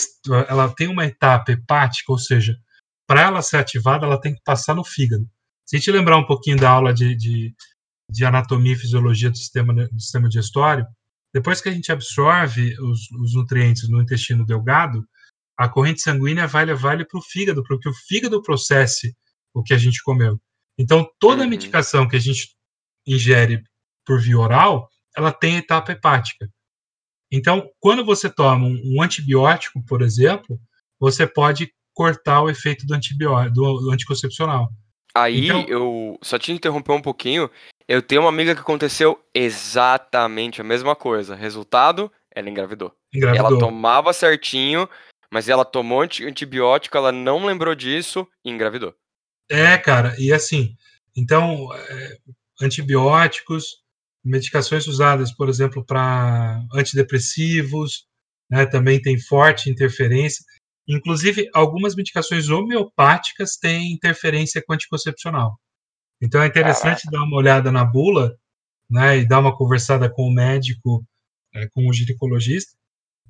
ela 0.48 0.74
tem 0.74 0.88
uma 0.88 1.06
etapa 1.06 1.52
hepática, 1.52 2.12
ou 2.12 2.18
seja, 2.18 2.58
para 3.08 3.22
ela 3.22 3.42
ser 3.42 3.58
ativada, 3.58 4.06
ela 4.06 4.20
tem 4.20 4.36
que 4.36 4.42
passar 4.44 4.76
no 4.76 4.84
fígado. 4.84 5.28
Se 5.66 5.76
a 5.76 5.80
gente 5.80 5.92
lembrar 5.92 6.18
um 6.18 6.26
pouquinho 6.26 6.58
da 6.58 6.70
aula 6.70 6.94
de, 6.94 7.16
de, 7.16 7.54
de 8.10 8.26
anatomia 8.26 8.74
e 8.74 8.78
fisiologia 8.78 9.30
do 9.30 9.38
sistema, 9.38 9.74
do 9.74 10.00
sistema 10.00 10.30
digestório, 10.30 10.86
depois 11.34 11.62
que 11.62 11.70
a 11.70 11.72
gente 11.72 11.92
absorve 11.92 12.76
os, 12.80 13.12
os 13.12 13.36
nutrientes 13.36 13.88
no 13.90 14.02
intestino 14.02 14.46
delgado, 14.46 15.06
a 15.58 15.68
corrente 15.68 16.02
sanguínea 16.02 16.48
vai 16.48 16.66
levar 16.66 16.94
ele 16.94 17.06
para 17.06 17.20
o 17.20 17.22
fígado, 17.22 17.64
para 17.64 17.78
que 17.78 17.90
o 17.90 17.94
fígado 17.94 18.42
processe 18.42 19.16
o 19.54 19.62
que 19.62 19.74
a 19.74 19.78
gente 19.78 20.02
comeu. 20.02 20.40
Então, 20.78 21.08
toda 21.20 21.44
uhum. 21.44 21.50
medicação 21.50 22.08
que 22.08 22.16
a 22.16 22.20
gente 22.20 22.56
ingere 23.06 23.62
por 24.06 24.22
via 24.22 24.40
oral, 24.40 24.90
ela 25.16 25.32
tem 25.32 25.58
etapa 25.58 25.92
hepática. 25.92 26.50
Então, 27.32 27.70
quando 27.80 28.04
você 28.04 28.30
toma 28.30 28.66
um, 28.66 29.02
antibiótico, 29.02 29.84
por 29.86 30.02
exemplo, 30.02 30.60
você 31.00 31.28
pode 31.28 31.72
cortar 31.94 32.42
o 32.42 32.50
efeito 32.50 32.86
do 32.86 32.94
antibiótico, 32.94 33.54
do, 33.54 33.80
do 33.82 33.92
anticoncepcional. 33.92 34.70
Aí, 35.14 35.46
então, 35.46 35.66
eu 35.68 36.18
só 36.22 36.38
te 36.38 36.52
interromper 36.52 36.92
um 36.94 37.02
pouquinho. 37.02 37.50
Eu 37.88 38.02
tenho 38.02 38.22
uma 38.22 38.30
amiga 38.30 38.54
que 38.54 38.62
aconteceu 38.62 39.20
exatamente 39.34 40.62
a 40.62 40.64
mesma 40.64 40.96
coisa. 40.96 41.36
Resultado, 41.36 42.12
ela 42.34 42.50
engravidou. 42.50 42.94
engravidou. 43.14 43.48
Ela 43.48 43.60
tomava 43.60 44.14
certinho, 44.14 44.88
mas 45.32 45.50
ela 45.50 45.66
tomou 45.66 46.02
antibiótico, 46.02 46.98
ela 46.98 47.12
não 47.12 47.46
lembrou 47.46 47.76
disso 47.76 48.28
e 48.46 48.52
engravidou. 48.52 48.96
É, 49.50 49.78
cara, 49.78 50.16
e 50.20 50.32
assim, 50.32 50.76
então, 51.16 51.74
é, 51.74 52.18
antibióticos, 52.62 53.84
medicações 54.24 54.88
usadas, 54.88 55.34
por 55.34 55.50
exemplo, 55.50 55.84
para 55.86 56.62
antidepressivos, 56.74 58.06
né, 58.50 58.66
também 58.66 59.02
tem 59.02 59.20
forte 59.20 59.70
interferência. 59.70 60.44
Inclusive, 60.88 61.50
algumas 61.54 61.96
medicações 61.96 62.50
homeopáticas 62.50 63.58
têm 63.58 63.94
interferência 63.94 64.62
com 64.66 64.74
anticoncepcional. 64.74 65.60
Então 66.22 66.42
é 66.42 66.48
interessante 66.48 67.10
dar 67.10 67.24
uma 67.24 67.38
olhada 67.38 67.72
na 67.72 67.86
bula, 67.86 68.36
né, 68.90 69.20
e 69.20 69.28
dar 69.28 69.40
uma 69.40 69.56
conversada 69.56 70.10
com 70.12 70.24
o 70.24 70.34
médico, 70.34 71.06
é, 71.54 71.68
com 71.70 71.88
o 71.88 71.94
ginecologista, 71.94 72.76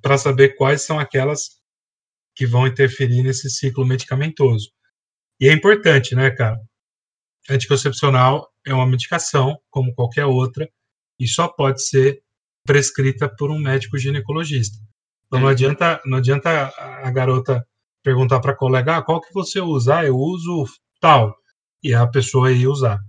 para 0.02 0.18
saber 0.18 0.56
quais 0.56 0.84
são 0.84 0.98
aquelas 0.98 1.60
que 2.36 2.46
vão 2.46 2.66
interferir 2.66 3.22
nesse 3.22 3.50
ciclo 3.50 3.86
medicamentoso. 3.86 4.72
E 5.40 5.48
é 5.50 5.54
importante, 5.54 6.16
né, 6.16 6.32
cara? 6.32 6.58
Anticoncepcional 7.50 8.48
é 8.66 8.74
uma 8.74 8.88
medicação, 8.88 9.58
como 9.70 9.94
qualquer 9.94 10.26
outra, 10.26 10.70
e 11.20 11.28
só 11.28 11.48
pode 11.48 11.86
ser 11.86 12.22
prescrita 12.66 13.28
por 13.28 13.52
um 13.52 13.60
médico 13.60 13.98
ginecologista. 13.98 14.78
Então 15.28 15.40
não 15.40 15.48
uhum. 15.48 15.52
adianta, 15.52 16.02
não 16.06 16.18
adianta 16.18 16.50
a 16.78 17.12
garota 17.12 17.66
perguntar 18.04 18.40
para 18.40 18.52
a 18.52 18.56
colega, 18.56 18.98
ah, 18.98 19.02
qual 19.02 19.22
que 19.22 19.34
você 19.34 19.60
usa? 19.60 20.00
Ah, 20.00 20.06
eu 20.06 20.16
uso 20.16 20.66
tal. 21.00 21.36
E 21.84 21.94
a 21.94 22.08
pessoa 22.08 22.52
ir 22.52 22.68
usar. 22.68 23.00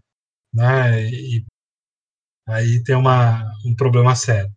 Né? 0.52 1.08
E 1.10 1.44
aí 2.46 2.82
tem 2.82 2.96
uma, 2.96 3.42
um 3.64 3.74
problema 3.74 4.14
sério. 4.14 4.50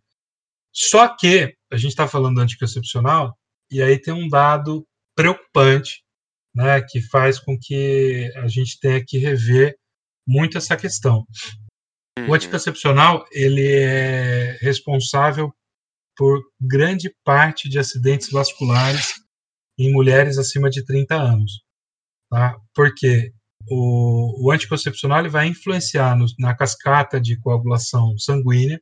Só 0.72 1.08
que 1.16 1.54
a 1.70 1.76
gente 1.76 1.90
está 1.90 2.08
falando 2.08 2.40
anticoncepcional 2.40 3.36
e 3.70 3.82
aí 3.82 3.98
tem 3.98 4.12
um 4.12 4.28
dado 4.28 4.84
preocupante, 5.14 6.02
né, 6.54 6.80
que 6.82 7.00
faz 7.00 7.38
com 7.38 7.56
que 7.60 8.32
a 8.36 8.48
gente 8.48 8.78
tenha 8.80 9.04
que 9.04 9.18
rever 9.18 9.76
muito 10.26 10.58
essa 10.58 10.76
questão. 10.76 11.24
O 12.28 12.32
anticoncepcional 12.32 13.26
ele 13.32 13.66
é 13.66 14.56
responsável 14.60 15.52
por 16.16 16.40
grande 16.60 17.14
parte 17.24 17.68
de 17.68 17.78
acidentes 17.78 18.30
vasculares 18.30 19.14
em 19.76 19.92
mulheres 19.92 20.38
acima 20.38 20.70
de 20.70 20.84
30 20.84 21.14
anos, 21.16 21.62
tá? 22.30 22.56
Porque 22.72 23.32
o, 23.68 24.46
o 24.46 24.52
anticoncepcional 24.52 25.18
ele 25.18 25.28
vai 25.28 25.48
influenciar 25.48 26.16
no, 26.16 26.26
na 26.38 26.54
cascata 26.54 27.20
de 27.20 27.38
coagulação 27.40 28.16
sanguínea 28.16 28.80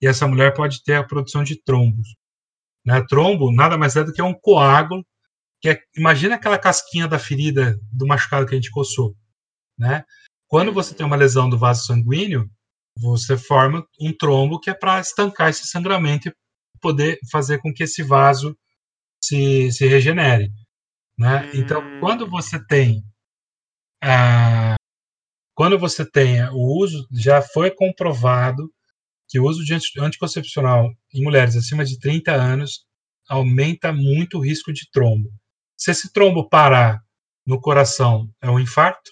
e 0.00 0.06
essa 0.06 0.26
mulher 0.26 0.54
pode 0.54 0.82
ter 0.82 0.94
a 0.94 1.04
produção 1.04 1.42
de 1.42 1.60
trombos. 1.62 2.08
Né? 2.84 3.02
Trombo 3.08 3.52
nada 3.52 3.76
mais 3.76 3.96
é 3.96 4.04
do 4.04 4.12
que 4.12 4.22
um 4.22 4.34
coágulo, 4.34 5.04
que 5.60 5.70
é, 5.70 5.80
imagina 5.96 6.34
aquela 6.34 6.58
casquinha 6.58 7.08
da 7.08 7.18
ferida 7.18 7.78
do 7.92 8.06
machucado 8.06 8.46
que 8.46 8.54
a 8.54 8.56
gente 8.56 8.70
coçou. 8.70 9.16
Né? 9.76 10.04
Quando 10.46 10.72
você 10.72 10.94
tem 10.94 11.04
uma 11.04 11.16
lesão 11.16 11.48
do 11.48 11.58
vaso 11.58 11.84
sanguíneo, 11.84 12.48
você 13.00 13.36
forma 13.36 13.86
um 14.00 14.12
trombo 14.12 14.60
que 14.60 14.70
é 14.70 14.74
para 14.74 15.00
estancar 15.00 15.50
esse 15.50 15.66
sangramento 15.66 16.28
e 16.28 16.34
poder 16.80 17.18
fazer 17.30 17.58
com 17.58 17.72
que 17.72 17.84
esse 17.84 18.02
vaso 18.02 18.56
se, 19.22 19.70
se 19.72 19.86
regenere. 19.86 20.50
Né? 21.18 21.50
Então, 21.54 21.82
quando 22.00 22.24
hum. 22.26 22.30
você 22.30 22.64
tem 22.66 23.02
ah, 24.02 24.76
quando 25.58 25.76
você 25.76 26.08
tem 26.08 26.40
o 26.50 26.80
uso, 26.80 27.04
já 27.10 27.42
foi 27.42 27.70
comprovado 27.72 28.72
que 29.28 29.40
o 29.40 29.44
uso 29.44 29.64
de 29.64 29.74
anticoncepcional 29.98 30.88
em 31.12 31.22
mulheres 31.22 31.56
acima 31.56 31.84
de 31.84 31.98
30 31.98 32.32
anos 32.32 32.86
aumenta 33.28 33.92
muito 33.92 34.38
o 34.38 34.40
risco 34.40 34.72
de 34.72 34.88
trombo. 34.90 35.28
Se 35.76 35.90
esse 35.90 36.12
trombo 36.12 36.48
parar 36.48 37.00
no 37.44 37.60
coração, 37.60 38.30
é 38.40 38.48
um 38.48 38.60
infarto. 38.60 39.10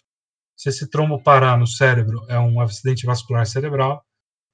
Se 0.56 0.70
esse 0.70 0.88
trombo 0.88 1.22
parar 1.22 1.58
no 1.58 1.66
cérebro, 1.66 2.24
é 2.28 2.38
um 2.38 2.60
acidente 2.60 3.04
vascular 3.04 3.46
cerebral. 3.46 4.02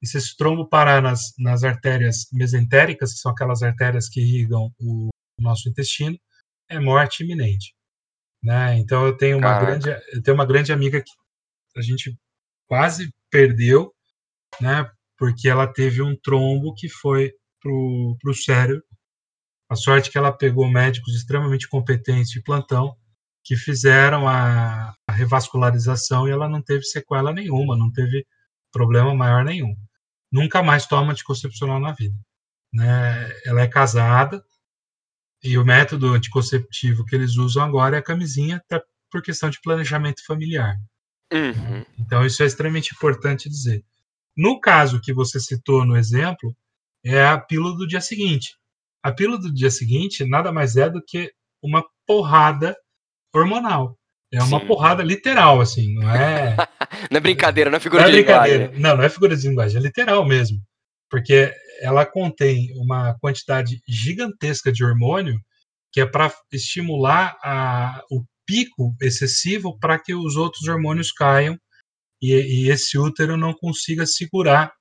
E 0.02 0.06
se 0.06 0.18
esse 0.18 0.36
trombo 0.36 0.68
parar 0.68 1.00
nas, 1.00 1.32
nas 1.38 1.62
artérias 1.62 2.26
mesentéricas, 2.32 3.12
que 3.12 3.20
são 3.20 3.30
aquelas 3.30 3.62
artérias 3.62 4.08
que 4.08 4.20
irrigam 4.20 4.72
o, 4.80 5.10
o 5.38 5.42
nosso 5.42 5.68
intestino, 5.68 6.18
é 6.68 6.80
morte 6.80 7.22
iminente. 7.22 7.74
Né? 8.42 8.76
Então 8.78 9.06
eu 9.06 9.16
tenho 9.16 9.38
uma 9.38 9.60
grande, 9.60 9.90
eu 10.12 10.22
tenho 10.22 10.34
uma 10.34 10.44
grande 10.44 10.72
amiga 10.72 11.00
que 11.00 11.78
a 11.78 11.82
gente 11.82 12.18
quase 12.66 13.14
perdeu, 13.30 13.94
né? 14.60 14.90
porque 15.16 15.48
ela 15.48 15.72
teve 15.72 16.02
um 16.02 16.16
trombo 16.16 16.74
que 16.74 16.88
foi 16.88 17.32
pro, 17.60 18.16
pro 18.20 18.34
cérebro. 18.34 18.82
A 19.70 19.76
sorte 19.76 20.10
que 20.10 20.18
ela 20.18 20.36
pegou 20.36 20.68
médicos 20.68 21.14
extremamente 21.14 21.68
competentes 21.68 22.32
de 22.32 22.42
plantão 22.42 22.96
que 23.44 23.56
fizeram 23.56 24.28
a, 24.28 24.94
a 25.06 25.12
revascularização 25.12 26.28
e 26.28 26.30
ela 26.30 26.48
não 26.48 26.62
teve 26.62 26.84
sequela 26.84 27.32
nenhuma, 27.32 27.76
não 27.76 27.90
teve 27.90 28.26
problema 28.70 29.14
maior 29.14 29.44
nenhum. 29.44 29.76
Nunca 30.30 30.62
mais 30.62 30.86
toma 30.86 31.12
anticoncepcional 31.12 31.80
na 31.80 31.92
vida. 31.92 32.16
Né? 32.72 33.32
Ela 33.44 33.62
é 33.62 33.68
casada 33.68 34.42
e 35.42 35.58
o 35.58 35.64
método 35.64 36.14
anticonceptivo 36.14 37.04
que 37.04 37.14
eles 37.14 37.36
usam 37.36 37.64
agora 37.64 37.96
é 37.96 37.98
a 37.98 38.02
camisinha, 38.02 38.56
até 38.56 38.82
por 39.10 39.22
questão 39.22 39.50
de 39.50 39.60
planejamento 39.60 40.24
familiar. 40.24 40.76
Uhum. 41.32 41.84
Então, 41.98 42.24
isso 42.24 42.42
é 42.42 42.46
extremamente 42.46 42.94
importante 42.94 43.48
dizer. 43.48 43.84
No 44.36 44.60
caso 44.60 45.00
que 45.00 45.12
você 45.12 45.40
citou 45.40 45.84
no 45.84 45.96
exemplo, 45.96 46.54
é 47.04 47.24
a 47.24 47.38
pílula 47.38 47.76
do 47.76 47.86
dia 47.86 48.00
seguinte. 48.00 48.56
A 49.02 49.10
pílula 49.10 49.38
do 49.38 49.52
dia 49.52 49.70
seguinte 49.70 50.24
nada 50.24 50.52
mais 50.52 50.76
é 50.76 50.88
do 50.88 51.02
que 51.04 51.32
uma 51.60 51.84
porrada 52.06 52.76
hormonal. 53.34 53.96
É 54.32 54.42
uma 54.42 54.60
Sim. 54.60 54.66
porrada 54.66 55.02
literal, 55.02 55.60
assim, 55.60 55.94
não 55.94 56.10
é. 56.10 56.56
não 57.10 57.18
é 57.18 57.20
brincadeira, 57.20 57.70
não 57.70 57.76
é 57.76 57.80
figura 57.80 58.02
não 58.02 58.08
é 58.08 58.12
de 58.12 58.18
linguagem. 58.18 58.80
Não, 58.80 58.96
não 58.96 59.04
é 59.04 59.08
figura 59.08 59.36
de 59.36 59.48
linguagem, 59.48 59.78
é 59.78 59.82
literal 59.82 60.26
mesmo. 60.26 60.58
Porque 61.10 61.52
ela 61.82 62.06
contém 62.06 62.72
uma 62.76 63.14
quantidade 63.20 63.82
gigantesca 63.86 64.72
de 64.72 64.82
hormônio 64.82 65.38
que 65.92 66.00
é 66.00 66.06
para 66.06 66.32
estimular 66.50 67.36
a, 67.44 68.02
o 68.10 68.24
pico 68.46 68.94
excessivo 69.00 69.78
para 69.78 69.98
que 69.98 70.14
os 70.14 70.36
outros 70.36 70.66
hormônios 70.66 71.12
caiam 71.12 71.58
e, 72.20 72.32
e 72.32 72.70
esse 72.70 72.96
útero 72.96 73.36
não 73.36 73.52
consiga 73.52 74.06
segurar 74.06 74.72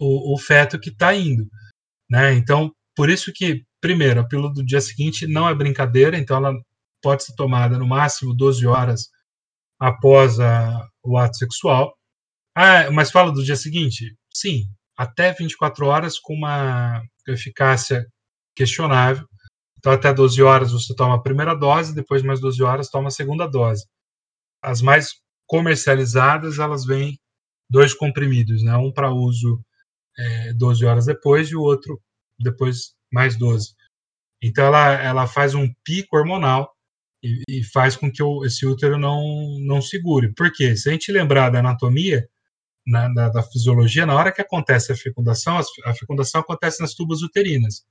o, 0.00 0.34
o 0.34 0.38
feto 0.38 0.80
que 0.80 0.88
está 0.88 1.14
indo. 1.14 1.46
Né? 2.10 2.32
Então, 2.34 2.72
por 2.96 3.10
isso 3.10 3.32
que, 3.34 3.62
primeiro, 3.80 4.20
a 4.20 4.26
pílula 4.26 4.52
do 4.52 4.64
dia 4.64 4.80
seguinte 4.80 5.26
não 5.26 5.48
é 5.48 5.54
brincadeira, 5.54 6.16
então 6.16 6.38
ela 6.38 6.54
pode 7.02 7.24
ser 7.24 7.34
tomada 7.34 7.78
no 7.78 7.86
máximo 7.86 8.34
12 8.34 8.66
horas 8.66 9.10
após 9.78 10.38
a, 10.40 10.88
o 11.02 11.18
ato 11.18 11.36
sexual. 11.36 11.94
Ah, 12.54 12.90
mas 12.90 13.10
fala 13.10 13.32
do 13.32 13.44
dia 13.44 13.56
seguinte? 13.56 14.16
Sim, 14.32 14.64
até 14.96 15.32
24 15.32 15.86
horas 15.86 16.18
com 16.18 16.34
uma 16.34 17.02
eficácia 17.28 18.06
questionável. 18.54 19.26
Então, 19.78 19.92
até 19.92 20.12
12 20.14 20.42
horas 20.42 20.72
você 20.72 20.94
toma 20.94 21.16
a 21.16 21.22
primeira 21.22 21.54
dose, 21.54 21.94
depois 21.94 22.22
mais 22.22 22.40
12 22.40 22.62
horas 22.62 22.88
toma 22.88 23.08
a 23.08 23.10
segunda 23.10 23.48
dose. 23.48 23.84
As 24.62 24.80
mais 24.80 25.20
comercializadas, 25.46 26.58
elas 26.58 26.84
vêm 26.84 27.18
dois 27.68 27.92
comprimidos, 27.94 28.62
né? 28.62 28.76
Um 28.76 28.92
para 28.92 29.12
uso 29.12 29.60
é, 30.16 30.52
12 30.52 30.84
horas 30.84 31.06
depois 31.06 31.48
e 31.48 31.56
o 31.56 31.62
outro 31.62 32.00
depois 32.38 32.94
mais 33.12 33.36
12. 33.36 33.74
Então 34.42 34.66
ela, 34.66 34.92
ela 34.92 35.26
faz 35.26 35.54
um 35.54 35.72
pico 35.84 36.16
hormonal 36.16 36.71
e, 37.22 37.42
e 37.48 37.64
faz 37.64 37.96
com 37.96 38.10
que 38.10 38.22
o, 38.22 38.44
esse 38.44 38.66
útero 38.66 38.98
não, 38.98 39.58
não 39.60 39.80
segure. 39.80 40.32
Por 40.34 40.52
quê? 40.52 40.76
Se 40.76 40.88
a 40.88 40.92
gente 40.92 41.12
lembrar 41.12 41.50
da 41.50 41.60
anatomia, 41.60 42.28
na, 42.86 43.08
da, 43.08 43.28
da, 43.28 43.42
fisiologia, 43.42 44.04
na 44.04 44.14
hora 44.14 44.32
que 44.32 44.42
acontece 44.42 44.92
a 44.92 44.96
fecundação, 44.96 45.60
a, 45.84 45.94
fecundação 45.94 46.40
acontece 46.40 46.80
nas 46.80 46.94
tubas 46.94 47.22
uterinas. 47.22 47.84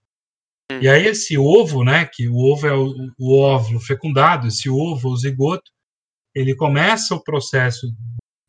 E 0.82 0.88
aí 0.88 1.06
esse 1.06 1.38
ovo, 1.38 1.84
né, 1.84 2.06
que 2.06 2.30
o 2.30 2.38
ovo 2.38 2.68
é 2.68 2.74
o, 2.74 3.12
o 3.18 3.40
óvulo 3.40 3.80
fecundado, 3.80 4.48
esse 4.48 4.70
ovo, 4.70 5.10
o 5.10 5.18
zigoto, 5.18 5.70
ele 6.34 6.56
começa 6.56 7.14
o 7.14 7.24
processo 7.24 7.94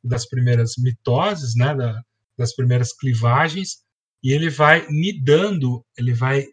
das 0.05 0.29
primeiras 0.29 0.75
mitoses, 0.79 1.57
né, 1.57 1.75
da, 1.75 2.01
das 2.39 2.55
primeiras 2.55 2.93
clivagens, 2.93 3.83
e 4.23 4.33
ele 4.33 4.51
vai 4.51 4.87
nidando, 4.89 5.85
ele 5.99 6.15
vai 6.15 6.47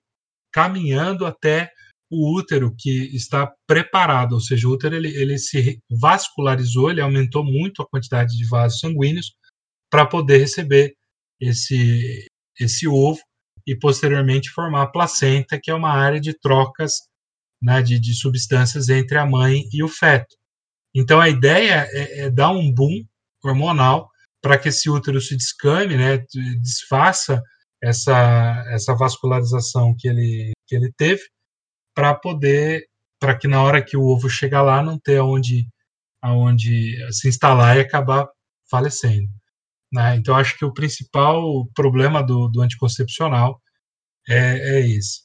caminhando 0.52 1.26
até 1.26 1.72
o 2.10 2.36
útero 2.36 2.74
que 2.78 3.15
está 3.15 3.52
preparado, 3.67 4.34
ou 4.34 4.41
seja, 4.41 4.67
o 4.67 4.72
útero 4.72 4.95
ele, 4.95 5.10
ele 5.10 5.38
se 5.38 5.80
vascularizou, 5.89 6.89
ele 6.89 7.02
aumentou 7.02 7.43
muito 7.43 7.82
a 7.82 7.88
quantidade 7.88 8.36
de 8.36 8.48
vasos 8.48 8.80
sanguíneos 8.80 9.34
para 9.89 10.06
poder 10.06 10.38
receber 10.38 10.95
esse, 11.39 12.28
esse 12.60 12.88
ovo 12.88 13.19
e 13.65 13.76
posteriormente 13.76 14.50
formar 14.50 14.84
a 14.84 14.88
placenta, 14.88 15.60
que 15.62 15.69
é 15.69 15.74
uma 15.74 15.91
área 15.91 16.19
de 16.19 16.34
trocas 16.34 16.93
né, 17.62 17.82
de, 17.82 18.00
de 18.00 18.13
substâncias 18.13 18.89
entre 18.89 19.17
a 19.17 19.26
mãe 19.26 19.63
e 19.72 19.84
o 19.84 19.88
feto. 19.88 20.36
Então 20.95 21.19
a 21.19 21.30
ideia 21.30 21.88
é, 21.91 22.22
é 22.22 22.30
dar 22.30 22.52
um 22.52 22.74
boom 22.74 23.06
hormonal 23.43 24.10
para 24.41 24.58
que 24.58 24.69
esse 24.69 24.89
útero 24.89 25.22
se 25.22 25.36
descame, 25.36 25.95
né, 25.95 26.26
desfaça 26.62 27.41
essa, 27.82 28.65
essa 28.69 28.95
vascularização 28.95 29.95
que 29.98 30.08
ele, 30.08 30.54
que 30.67 30.76
ele 30.76 30.91
teve, 30.98 31.22
para 32.00 32.16
poder, 32.16 32.88
para 33.20 33.38
que 33.38 33.46
na 33.46 33.62
hora 33.62 33.84
que 33.84 33.98
o 33.98 34.04
ovo 34.04 34.30
chegar 34.30 34.62
lá, 34.62 34.82
não 34.82 34.98
ter 34.98 35.18
aonde, 35.18 35.68
aonde 36.22 36.96
se 37.12 37.28
instalar 37.28 37.76
e 37.76 37.82
acabar 37.82 38.26
falecendo. 38.72 39.28
Né? 39.92 40.16
Então, 40.16 40.34
acho 40.34 40.58
que 40.58 40.64
o 40.64 40.74
principal 40.74 41.68
problema 41.76 42.24
do, 42.24 42.48
do 42.48 42.62
anticoncepcional 42.62 43.62
é, 44.30 44.78
é 44.78 44.88
esse. 44.88 45.24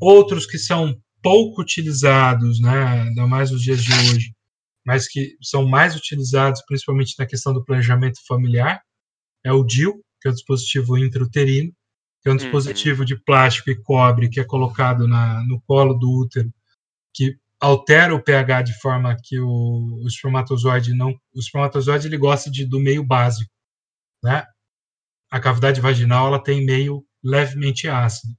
Outros 0.00 0.46
que 0.46 0.58
são 0.58 0.96
pouco 1.20 1.60
utilizados, 1.60 2.60
né, 2.60 3.02
ainda 3.08 3.26
mais 3.26 3.50
nos 3.50 3.62
dias 3.62 3.82
de 3.82 3.92
hoje, 3.92 4.32
mas 4.84 5.08
que 5.08 5.36
são 5.42 5.66
mais 5.66 5.96
utilizados 5.96 6.62
principalmente 6.68 7.16
na 7.18 7.26
questão 7.26 7.52
do 7.52 7.64
planejamento 7.64 8.24
familiar, 8.28 8.80
é 9.44 9.52
o 9.52 9.64
DIL, 9.64 9.94
que 10.20 10.28
é 10.28 10.30
o 10.30 10.34
dispositivo 10.34 10.96
intrauterino, 10.96 11.72
que 12.26 12.30
é 12.30 12.32
um 12.32 12.34
uhum. 12.34 12.38
dispositivo 12.38 13.04
de 13.04 13.14
plástico 13.14 13.70
e 13.70 13.80
cobre 13.80 14.28
que 14.28 14.40
é 14.40 14.44
colocado 14.44 15.06
na, 15.06 15.44
no 15.44 15.60
colo 15.60 15.94
do 15.94 16.10
útero, 16.10 16.52
que 17.14 17.38
altera 17.60 18.12
o 18.12 18.20
pH 18.20 18.62
de 18.62 18.80
forma 18.80 19.16
que 19.22 19.38
o, 19.38 20.00
o 20.02 20.08
espermatozoide 20.08 20.92
não, 20.92 21.12
o 21.32 21.38
espermatozoide 21.38 22.08
ele 22.08 22.18
gosta 22.18 22.50
de, 22.50 22.64
do 22.64 22.80
meio 22.80 23.04
básico, 23.04 23.52
né? 24.24 24.44
A 25.30 25.38
cavidade 25.38 25.80
vaginal 25.80 26.26
ela 26.26 26.42
tem 26.42 26.66
meio 26.66 27.06
levemente 27.22 27.86
ácido. 27.86 28.36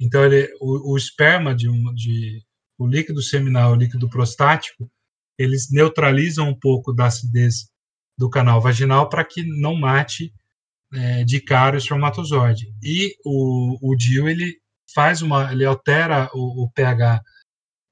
Então 0.00 0.24
ele, 0.24 0.50
o, 0.58 0.94
o 0.94 0.96
esperma 0.96 1.54
de, 1.54 1.68
de 1.92 2.42
o 2.78 2.86
líquido 2.86 3.20
seminal, 3.20 3.72
o 3.72 3.76
líquido 3.76 4.08
prostático, 4.08 4.90
eles 5.38 5.70
neutralizam 5.70 6.48
um 6.48 6.58
pouco 6.58 6.90
da 6.90 7.04
acidez 7.04 7.68
do 8.16 8.30
canal 8.30 8.62
vaginal 8.62 9.10
para 9.10 9.26
que 9.26 9.42
não 9.60 9.76
mate 9.76 10.32
é, 10.94 11.24
de 11.24 11.40
cara 11.40 11.76
o 11.76 11.78
espermatozoide. 11.78 12.72
E 12.82 13.16
o, 13.24 13.78
o 13.82 13.96
DIU, 13.96 14.28
ele 14.28 14.58
faz 14.94 15.22
uma, 15.22 15.52
ele 15.52 15.64
altera 15.64 16.30
o, 16.32 16.64
o 16.64 16.70
pH 16.70 17.20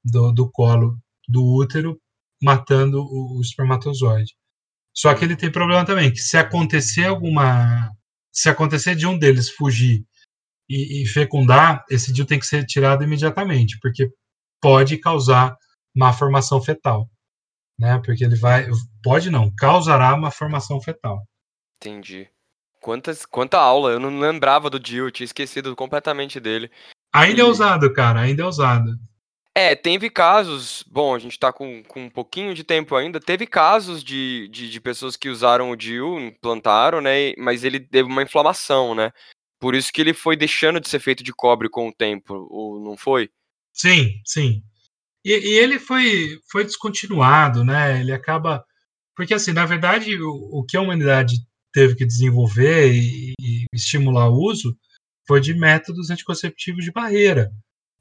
do, 0.05 0.33
do, 0.33 0.51
colo 0.51 0.99
do 1.29 1.45
útero, 1.45 2.01
matando 2.43 3.03
o, 3.03 3.38
o, 3.38 3.41
espermatozoide. 3.41 4.35
Só 4.95 5.15
que 5.15 5.25
ele 5.25 5.37
tem 5.37 5.51
problema 5.51 5.85
também, 5.85 6.12
que 6.12 6.21
se 6.21 6.37
acontecer 6.37 7.07
alguma, 7.07 7.91
se 8.33 8.49
acontecer 8.49 8.95
de 8.95 9.07
um 9.07 9.19
deles 9.19 9.51
fugir 9.51 10.05
e, 10.69 11.03
e 11.03 11.07
fecundar, 11.07 11.85
esse 11.91 12.12
DIU 12.12 12.27
tem 12.27 12.38
que 12.38 12.47
ser 12.47 12.65
tirado 12.67 13.03
imediatamente, 13.03 13.79
porque 13.81 14.11
pode 14.61 14.99
causar 14.99 15.57
má 15.95 16.12
formação 16.12 16.61
fetal, 16.62 17.11
né? 17.79 18.01
Porque 18.05 18.25
ele 18.25 18.37
vai, 18.37 18.67
pode 19.03 19.31
não, 19.31 19.53
causará 19.55 20.15
uma 20.15 20.31
formação 20.31 20.81
fetal. 20.81 21.27
Entendi. 21.77 22.32
Quantas, 22.83 23.25
quanta 23.25 23.59
aula, 23.59 23.92
eu 23.92 24.01
não 24.01 24.18
lembrava 24.18 24.68
do 24.68 24.81
Dio, 24.81 25.09
tinha 25.12 25.25
esquecido 25.25 25.75
completamente 25.77 26.40
dele. 26.40 26.68
Ainda 27.14 27.40
é 27.40 27.45
e... 27.45 27.47
é 27.47 27.49
usado, 27.49 27.92
cara, 27.92 28.23
ainda 28.23 28.42
é 28.42 28.47
usado. 28.47 28.99
É, 29.55 29.77
teve 29.77 30.11
casos, 30.11 30.83
bom, 30.90 31.14
a 31.14 31.18
gente 31.18 31.38
tá 31.38 31.53
com, 31.53 31.83
com 31.85 32.05
um 32.05 32.11
pouquinho 32.11 32.55
de 32.55 32.64
tempo 32.64 32.97
ainda, 32.97 33.21
teve 33.21 33.47
casos 33.47 34.03
de, 34.03 34.49
de, 34.49 34.68
de 34.68 34.81
pessoas 34.81 35.14
que 35.14 35.29
usaram 35.29 35.71
o 35.71 35.77
DIU, 35.77 36.18
implantaram, 36.18 37.01
né, 37.03 37.35
mas 37.37 37.62
ele 37.62 37.79
teve 37.79 38.09
uma 38.09 38.23
inflamação, 38.23 38.95
né, 38.95 39.12
por 39.61 39.75
isso 39.75 39.92
que 39.92 40.01
ele 40.01 40.14
foi 40.14 40.37
deixando 40.37 40.81
de 40.81 40.88
ser 40.88 41.01
feito 41.01 41.23
de 41.23 41.33
cobre 41.35 41.68
com 41.68 41.87
o 41.87 41.95
tempo, 41.95 42.49
ou 42.51 42.83
não 42.83 42.97
foi? 42.97 43.29
Sim, 43.75 44.21
sim. 44.25 44.62
E, 45.23 45.33
e 45.33 45.59
ele 45.59 45.79
foi, 45.79 46.38
foi 46.51 46.64
descontinuado, 46.64 47.62
né, 47.62 48.01
ele 48.01 48.11
acaba, 48.11 48.64
porque 49.14 49.35
assim, 49.35 49.53
na 49.53 49.66
verdade, 49.66 50.18
o, 50.21 50.31
o 50.51 50.64
que 50.64 50.79
a 50.79 50.81
humanidade 50.81 51.37
teve 51.73 51.95
que 51.95 52.07
desenvolver 52.07 52.93
e, 52.93 53.33
e, 53.41 53.65
estimular 53.73 54.29
o 54.29 54.37
uso 54.37 54.77
foi 55.27 55.41
de 55.41 55.55
métodos 55.55 56.11
anticonceptivos 56.11 56.85
de 56.85 56.93
barreira, 56.93 57.51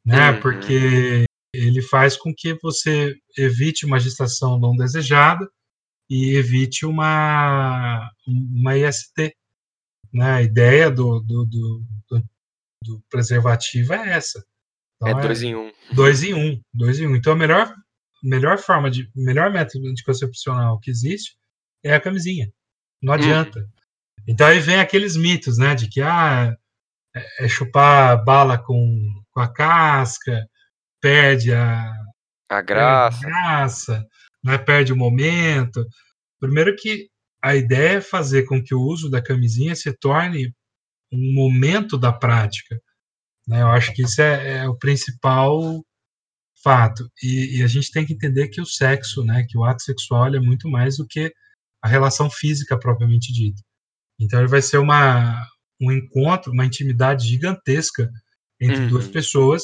né? 0.05 0.31
Uhum. 0.31 0.41
Porque 0.41 1.25
ele 1.53 1.81
faz 1.81 2.17
com 2.17 2.33
que 2.35 2.57
você 2.61 3.15
evite 3.37 3.85
uma 3.85 3.99
gestação 3.99 4.59
não 4.59 4.75
desejada 4.75 5.49
e 6.09 6.35
evite 6.35 6.85
uma, 6.85 8.09
uma 8.27 8.77
IST. 8.77 9.35
Né? 10.13 10.31
A 10.31 10.41
ideia 10.41 10.89
do, 10.89 11.19
do, 11.21 11.45
do, 11.45 11.83
do 12.83 13.01
preservativo 13.09 13.93
é 13.93 14.13
essa. 14.13 14.43
Então, 14.95 15.19
é 15.19 15.21
dois 15.21 15.41
é 15.41 15.45
em 15.45 15.55
um. 15.55 15.71
Dois 15.93 16.23
em 16.23 16.33
um. 16.33 16.61
Dois 16.73 16.99
em 16.99 17.07
um. 17.07 17.15
Então 17.15 17.33
a 17.33 17.35
melhor, 17.35 17.73
melhor 18.23 18.57
forma 18.57 18.89
de. 18.89 19.09
melhor 19.15 19.51
método 19.51 19.87
anticoncepcional 19.87 20.79
que 20.79 20.91
existe 20.91 21.37
é 21.83 21.93
a 21.93 22.01
camisinha. 22.01 22.51
Não 23.01 23.11
hum. 23.11 23.15
adianta. 23.15 23.67
Então 24.27 24.47
aí 24.47 24.59
vem 24.59 24.79
aqueles 24.79 25.15
mitos, 25.15 25.57
né? 25.57 25.75
De 25.75 25.89
que 25.89 26.01
ah, 26.01 26.55
é, 27.15 27.45
é 27.45 27.47
chupar 27.47 28.23
bala 28.23 28.57
com, 28.57 29.23
com 29.31 29.39
a 29.39 29.51
casca, 29.51 30.47
perde 31.01 31.53
a, 31.53 31.91
a 32.49 32.61
graça, 32.61 33.21
perde, 33.21 33.35
a 33.35 33.39
graça 33.39 34.07
né, 34.43 34.57
perde 34.57 34.93
o 34.93 34.97
momento. 34.97 35.85
Primeiro 36.39 36.75
que 36.75 37.09
a 37.41 37.55
ideia 37.55 37.97
é 37.97 38.01
fazer 38.01 38.43
com 38.43 38.63
que 38.63 38.75
o 38.75 38.81
uso 38.81 39.09
da 39.09 39.21
camisinha 39.21 39.75
se 39.75 39.91
torne 39.93 40.53
um 41.11 41.33
momento 41.33 41.97
da 41.97 42.13
prática. 42.13 42.79
Né? 43.47 43.61
Eu 43.61 43.67
acho 43.67 43.93
que 43.93 44.03
isso 44.03 44.21
é, 44.21 44.59
é 44.59 44.69
o 44.69 44.77
principal 44.77 45.83
fato. 46.63 47.09
E, 47.23 47.59
e, 47.59 47.63
a 47.63 47.67
gente 47.67 47.91
tem 47.91 48.05
que 48.05 48.13
entender 48.13 48.47
que 48.49 48.61
o 48.61 48.65
sexo, 48.65 49.23
né, 49.23 49.45
que 49.49 49.57
o 49.57 49.63
ato 49.63 49.81
sexual 49.81 50.27
é 50.27 50.39
muito 50.39 50.69
mais 50.69 50.97
do 50.97 51.07
que 51.07 51.33
a 51.81 51.87
relação 51.87 52.29
física 52.29 52.77
propriamente 52.77 53.33
dita. 53.33 53.61
Então 54.19 54.39
ele 54.39 54.47
vai 54.47 54.61
ser 54.61 54.77
uma, 54.77 55.47
um 55.81 55.91
encontro, 55.91 56.51
uma 56.51 56.65
intimidade 56.65 57.27
gigantesca 57.27 58.09
entre 58.59 58.81
uhum. 58.81 58.89
duas 58.89 59.07
pessoas 59.07 59.63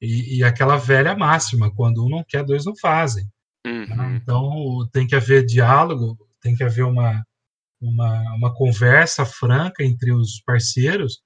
e, 0.00 0.38
e, 0.38 0.44
aquela 0.44 0.76
velha 0.76 1.14
máxima, 1.16 1.74
quando 1.74 2.04
um 2.04 2.08
não 2.08 2.24
quer, 2.24 2.44
dois 2.44 2.64
não 2.64 2.74
fazem. 2.76 3.24
Né? 3.66 3.72
Uhum. 3.72 3.96
Né? 3.96 4.20
Então 4.22 4.88
tem 4.92 5.06
que 5.06 5.14
haver 5.14 5.44
diálogo, 5.44 6.16
tem 6.40 6.54
que 6.54 6.62
haver 6.62 6.84
uma, 6.84 7.22
uma, 7.80 8.34
uma 8.36 8.54
conversa 8.54 9.26
franca 9.26 9.82
entre 9.84 10.12
os 10.12 10.40
parceiros, 10.42 11.20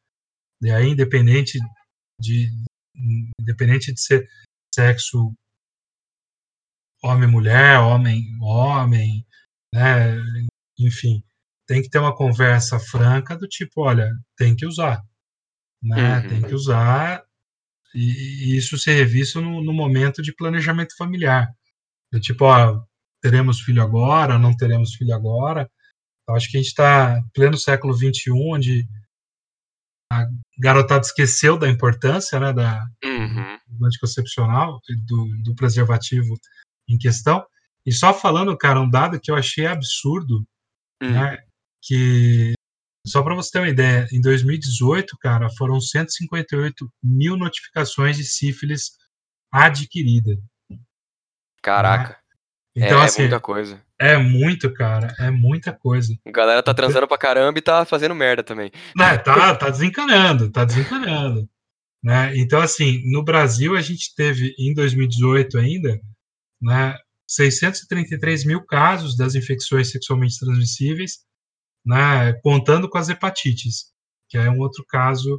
e 0.62 0.70
aí 0.70 0.88
independente 0.88 1.58
de, 2.18 2.48
independente 3.38 3.92
de 3.92 4.00
ser 4.00 4.26
sexo 4.74 5.32
homem-mulher, 7.02 7.78
homem-homem, 7.80 9.24
né? 9.74 10.22
enfim, 10.78 11.22
tem 11.66 11.82
que 11.82 11.90
ter 11.90 11.98
uma 11.98 12.14
conversa 12.14 12.78
franca 12.78 13.36
do 13.36 13.48
tipo, 13.48 13.82
olha, 13.82 14.12
tem 14.36 14.54
que 14.54 14.64
usar, 14.64 15.02
né? 15.82 16.18
Uhum. 16.18 16.28
Tem 16.28 16.42
que 16.42 16.54
usar 16.54 17.24
e, 17.92 18.52
e 18.52 18.56
isso 18.56 18.78
ser 18.78 18.94
revisto 18.94 19.40
no, 19.40 19.62
no, 19.62 19.72
momento 19.72 20.22
de 20.22 20.34
planejamento 20.34 20.96
familiar. 20.96 21.48
Do 22.12 22.20
tipo, 22.20 22.44
ó, 22.44 22.84
teremos 23.20 23.60
filho 23.60 23.82
agora, 23.82 24.38
não 24.38 24.56
teremos 24.56 24.94
filho 24.94 25.14
agora. 25.14 25.68
Eu 26.28 26.34
acho 26.36 26.50
que 26.50 26.56
a 26.56 26.60
gente 26.60 26.70
está 26.70 27.22
pleno 27.32 27.58
século 27.58 27.94
XXI, 27.94 28.30
onde 28.30 28.88
a 30.12 30.26
garotada 30.58 31.04
esqueceu 31.04 31.58
da 31.58 31.68
importância 31.68 32.38
né, 32.38 32.52
da, 32.52 32.84
uhum. 33.04 33.58
do 33.66 33.86
anticoncepcional, 33.86 34.80
do, 35.06 35.42
do 35.42 35.54
preservativo 35.54 36.34
em 36.88 36.96
questão. 36.96 37.44
E 37.86 37.92
só 37.92 38.14
falando, 38.14 38.56
cara, 38.56 38.80
um 38.80 38.88
dado 38.88 39.20
que 39.20 39.30
eu 39.30 39.36
achei 39.36 39.66
absurdo, 39.66 40.44
uhum. 41.02 41.10
né, 41.10 41.38
que, 41.82 42.52
só 43.06 43.22
para 43.22 43.34
você 43.34 43.50
ter 43.52 43.58
uma 43.58 43.68
ideia, 43.68 44.06
em 44.10 44.20
2018, 44.20 45.16
cara, 45.18 45.50
foram 45.50 45.80
158 45.80 46.90
mil 47.02 47.36
notificações 47.36 48.16
de 48.16 48.24
sífilis 48.24 48.92
adquirida. 49.52 50.38
Caraca. 51.62 52.10
Né? 52.10 52.86
Então, 52.86 53.00
é, 53.00 53.04
assim, 53.04 53.22
é 53.22 53.24
muita 53.24 53.40
coisa. 53.40 53.82
É 53.98 54.16
muito, 54.16 54.72
cara. 54.74 55.14
É 55.18 55.30
muita 55.30 55.72
coisa. 55.72 56.12
A 56.26 56.30
galera 56.30 56.62
tá 56.62 56.74
transando 56.74 57.06
pra 57.06 57.16
caramba 57.16 57.58
e 57.58 57.62
tá 57.62 57.84
fazendo 57.84 58.14
merda 58.14 58.42
também. 58.42 58.72
É, 58.98 59.16
tá, 59.16 59.54
tá 59.54 59.70
desencanando, 59.70 60.50
tá 60.50 60.64
desencanando. 60.64 61.48
Né? 62.02 62.36
Então, 62.36 62.60
assim, 62.60 63.02
no 63.10 63.22
Brasil 63.22 63.76
a 63.76 63.80
gente 63.80 64.14
teve, 64.14 64.54
em 64.58 64.74
2018 64.74 65.56
ainda, 65.56 66.00
né, 66.60 66.98
633 67.26 68.44
mil 68.44 68.64
casos 68.64 69.16
das 69.16 69.34
infecções 69.34 69.90
sexualmente 69.90 70.38
transmissíveis, 70.38 71.18
né, 71.84 72.32
contando 72.42 72.88
com 72.88 72.98
as 72.98 73.08
hepatites, 73.08 73.92
que 74.28 74.38
é 74.38 74.50
um 74.50 74.58
outro 74.58 74.84
caso 74.88 75.36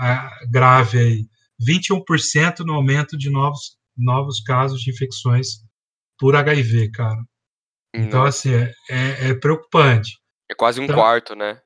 uh, 0.00 0.50
grave 0.50 0.98
aí. 0.98 1.26
21% 1.60 2.60
no 2.60 2.74
aumento 2.74 3.16
de 3.18 3.30
novos, 3.30 3.76
novos 3.96 4.40
casos 4.40 4.80
de 4.80 4.90
infecções 4.90 5.60
por 6.18 6.34
HIV, 6.34 6.90
cara. 6.90 7.22
Então, 7.94 8.24
assim, 8.24 8.54
é, 8.54 8.72
é, 8.88 9.28
é, 9.28 9.34
preocupante. 9.34 10.18
É 10.50 10.54
quase 10.54 10.80
um 10.80 10.84
então, 10.84 10.96
quarto, 10.96 11.34
né? 11.34 11.60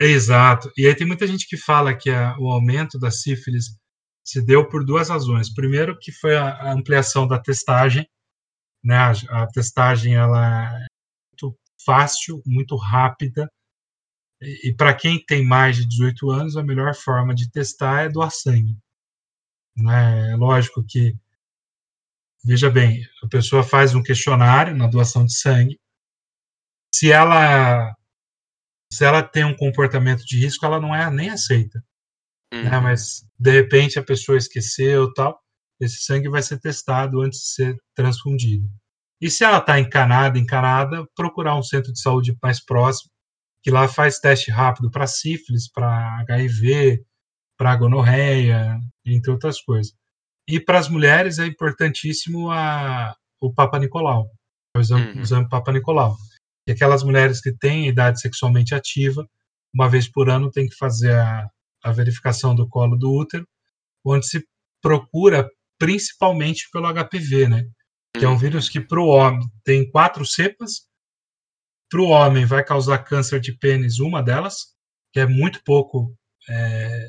Exato. 0.00 0.70
E 0.76 0.86
aí 0.86 0.94
tem 0.94 1.06
muita 1.06 1.26
gente 1.26 1.46
que 1.48 1.56
fala 1.56 1.94
que 1.94 2.10
a, 2.10 2.36
o 2.38 2.50
aumento 2.50 2.98
da 2.98 3.10
sífilis 3.10 3.66
se 4.24 4.44
deu 4.44 4.68
por 4.68 4.84
duas 4.84 5.08
razões. 5.08 5.52
Primeiro, 5.52 5.98
que 5.98 6.12
foi 6.12 6.36
a, 6.36 6.48
a 6.48 6.72
ampliação 6.72 7.26
da 7.26 7.38
testagem, 7.38 8.06
né? 8.84 8.96
A, 8.96 9.42
a 9.42 9.46
testagem 9.46 10.14
ela 10.14 10.76
é 10.76 10.86
muito 11.32 11.58
fácil, 11.84 12.42
muito 12.46 12.76
rápida. 12.76 13.50
E, 14.40 14.68
e 14.68 14.74
para 14.74 14.94
quem 14.94 15.24
tem 15.24 15.44
mais 15.44 15.76
de 15.76 15.86
18 15.86 16.30
anos, 16.30 16.56
a 16.56 16.62
melhor 16.62 16.94
forma 16.94 17.34
de 17.34 17.50
testar 17.50 18.02
é 18.02 18.08
doar 18.08 18.30
sangue. 18.30 18.76
Né? 19.76 20.32
É 20.32 20.36
lógico 20.36 20.84
que 20.86 21.16
veja 22.44 22.70
bem, 22.70 23.02
a 23.22 23.28
pessoa 23.28 23.62
faz 23.62 23.94
um 23.94 24.02
questionário 24.02 24.76
na 24.76 24.86
doação 24.86 25.24
de 25.24 25.34
sangue. 25.34 25.80
Se 26.94 27.10
ela 27.10 27.96
se 28.92 29.04
ela 29.04 29.22
tem 29.22 29.44
um 29.44 29.56
comportamento 29.56 30.24
de 30.24 30.38
risco, 30.38 30.64
ela 30.64 30.78
não 30.78 30.94
é 30.94 31.10
nem 31.10 31.30
aceita. 31.30 31.82
Né? 32.52 32.58
Uhum. 32.58 32.70
Né? 32.70 32.80
Mas 32.80 33.26
de 33.38 33.50
repente 33.50 33.98
a 33.98 34.04
pessoa 34.04 34.38
esqueceu 34.38 35.12
tal, 35.14 35.42
esse 35.80 36.02
sangue 36.04 36.28
vai 36.28 36.42
ser 36.42 36.58
testado 36.58 37.20
antes 37.20 37.40
de 37.40 37.46
ser 37.46 37.76
transfundido. 37.94 38.68
E 39.20 39.30
se 39.30 39.44
ela 39.44 39.58
está 39.58 39.78
encanada, 39.78 40.38
encanada, 40.38 41.06
procurar 41.16 41.56
um 41.56 41.62
centro 41.62 41.92
de 41.92 42.00
saúde 42.00 42.36
mais 42.42 42.64
próximo, 42.64 43.10
que 43.62 43.70
lá 43.70 43.88
faz 43.88 44.18
teste 44.18 44.50
rápido 44.50 44.90
para 44.90 45.06
sífilis, 45.06 45.70
para 45.70 46.20
HIV, 46.20 47.02
para 47.56 47.76
gonorreia, 47.76 48.78
entre 49.04 49.30
outras 49.30 49.60
coisas. 49.60 49.94
E 50.46 50.60
para 50.60 50.78
as 50.78 50.88
mulheres 50.88 51.38
é 51.38 51.46
importantíssimo 51.46 52.50
a, 52.50 53.16
o 53.40 53.52
Papa 53.52 53.78
Nicolau, 53.78 54.28
o 54.76 54.80
exame, 54.80 55.12
uhum. 55.12 55.18
o 55.18 55.20
exame 55.20 55.48
Papa 55.48 55.72
Nicolau. 55.72 56.16
E 56.66 56.72
aquelas 56.72 57.02
mulheres 57.02 57.40
que 57.40 57.52
têm 57.52 57.88
idade 57.88 58.20
sexualmente 58.20 58.74
ativa, 58.74 59.26
uma 59.72 59.88
vez 59.88 60.06
por 60.06 60.28
ano 60.28 60.50
tem 60.50 60.68
que 60.68 60.76
fazer 60.76 61.14
a, 61.14 61.48
a 61.82 61.92
verificação 61.92 62.54
do 62.54 62.68
colo 62.68 62.96
do 62.96 63.10
útero, 63.10 63.46
onde 64.04 64.26
se 64.26 64.46
procura 64.82 65.48
principalmente 65.84 66.66
pelo 66.72 66.90
HPV, 66.90 67.46
né? 67.46 67.62
Que 68.16 68.24
é 68.24 68.28
um 68.28 68.32
uhum. 68.32 68.38
vírus 68.38 68.70
que 68.70 68.80
para 68.80 68.98
o 68.98 69.08
homem 69.08 69.46
tem 69.62 69.90
quatro 69.90 70.24
cepas, 70.24 70.88
para 71.90 72.00
o 72.00 72.08
homem 72.08 72.46
vai 72.46 72.64
causar 72.64 73.04
câncer 73.04 73.38
de 73.38 73.52
pênis 73.52 73.98
uma 73.98 74.22
delas, 74.22 74.74
que 75.12 75.20
é 75.20 75.26
muito 75.26 75.62
pouco, 75.62 76.16
é, 76.48 77.08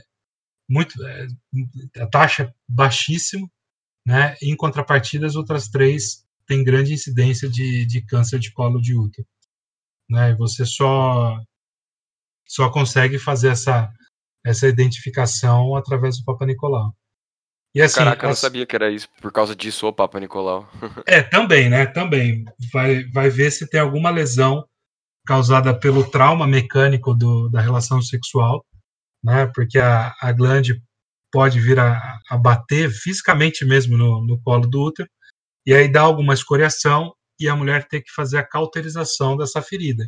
muito 0.70 0.94
é, 1.06 1.28
a 2.02 2.08
taxa 2.08 2.54
baixíssima, 2.68 3.48
né? 4.06 4.36
Em 4.42 4.58
contrapartida, 4.58 5.26
as 5.26 5.38
outras 5.38 5.70
três 5.70 6.26
têm 6.46 6.62
grande 6.62 6.94
incidência 6.94 7.50
de, 7.50 7.86
de 7.86 8.02
câncer 8.02 8.40
de 8.40 8.52
colo 8.52 8.82
de 8.82 8.94
útero, 8.94 9.26
né? 10.10 10.32
E 10.32 10.36
você 10.36 10.66
só 10.66 11.40
só 12.46 12.70
consegue 12.70 13.18
fazer 13.18 13.50
essa 13.50 13.90
essa 14.44 14.68
identificação 14.68 15.76
através 15.78 16.18
do 16.18 16.26
Papa 16.26 16.46
Nicolau. 16.46 16.94
E 17.76 17.82
assim, 17.82 17.96
Caraca, 17.96 18.26
eu 18.26 18.30
não 18.30 18.36
sabia 18.36 18.66
que 18.66 18.74
era 18.74 18.90
isso, 18.90 19.10
por 19.22 19.34
causa 19.34 19.54
disso 19.54 19.86
o 19.86 19.92
Papa 19.92 20.18
Nicolau. 20.18 20.66
é, 21.06 21.22
também, 21.22 21.70
né? 21.70 21.86
Também. 21.86 22.46
Vai, 22.72 23.04
vai 23.10 23.30
ver 23.30 23.52
se 23.52 23.70
tem 23.70 23.82
alguma 23.82 24.10
lesão 24.10 24.66
causada 25.28 25.78
pelo 25.78 26.10
trauma 26.10 26.48
mecânico 26.48 27.14
do, 27.14 27.50
da 27.50 27.60
relação 27.60 28.02
sexual, 28.02 28.66
né? 29.22 29.48
Porque 29.54 29.78
a, 29.78 30.16
a 30.22 30.32
glande 30.32 30.82
pode 31.30 31.60
vir 31.60 31.78
a, 31.78 32.18
a 32.30 32.38
bater 32.38 32.90
fisicamente 32.90 33.66
mesmo 33.66 33.98
no, 33.98 34.26
no 34.26 34.42
colo 34.42 34.66
do 34.70 34.82
útero, 34.82 35.10
e 35.68 35.74
aí 35.74 35.92
dá 35.92 36.00
alguma 36.00 36.34
escoriação 36.34 37.14
e 37.38 37.50
a 37.50 37.56
mulher 37.58 37.86
tem 37.90 38.02
que 38.02 38.12
fazer 38.12 38.38
a 38.38 38.48
cauterização 38.48 39.36
dessa 39.36 39.62
ferida, 39.62 40.08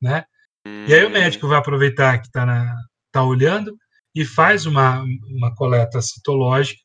né? 0.00 0.24
Hum. 0.66 0.86
E 0.88 0.94
aí 0.94 1.04
o 1.04 1.08
hum. 1.08 1.12
médico 1.12 1.48
vai 1.48 1.58
aproveitar 1.58 2.18
que 2.18 2.28
está 2.28 2.74
tá 3.12 3.22
olhando 3.22 3.76
e 4.14 4.24
faz 4.24 4.64
uma, 4.64 5.04
uma 5.28 5.54
coleta 5.54 6.00
citológica 6.00 6.83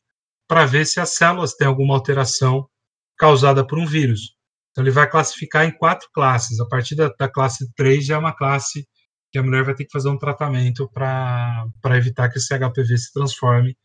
para 0.50 0.66
ver 0.66 0.84
se 0.84 0.98
as 0.98 1.10
células 1.10 1.54
têm 1.54 1.68
alguma 1.68 1.94
alteração 1.94 2.68
causada 3.16 3.64
por 3.64 3.78
um 3.78 3.86
vírus. 3.86 4.34
Então, 4.72 4.82
ele 4.82 4.90
vai 4.90 5.08
classificar 5.08 5.64
em 5.64 5.70
quatro 5.70 6.08
classes. 6.12 6.58
A 6.58 6.66
partir 6.66 6.96
da, 6.96 7.08
da 7.16 7.28
classe 7.28 7.72
3 7.74 8.04
já 8.04 8.16
é 8.16 8.18
uma 8.18 8.34
classe 8.36 8.84
que 9.30 9.38
a 9.38 9.44
mulher 9.44 9.62
vai 9.62 9.76
ter 9.76 9.84
que 9.84 9.92
fazer 9.92 10.08
um 10.08 10.18
tratamento 10.18 10.90
para 10.90 11.70
evitar 11.96 12.28
que 12.28 12.38
esse 12.38 12.52
HPV 12.52 12.98
se 12.98 13.12
transforme 13.12 13.76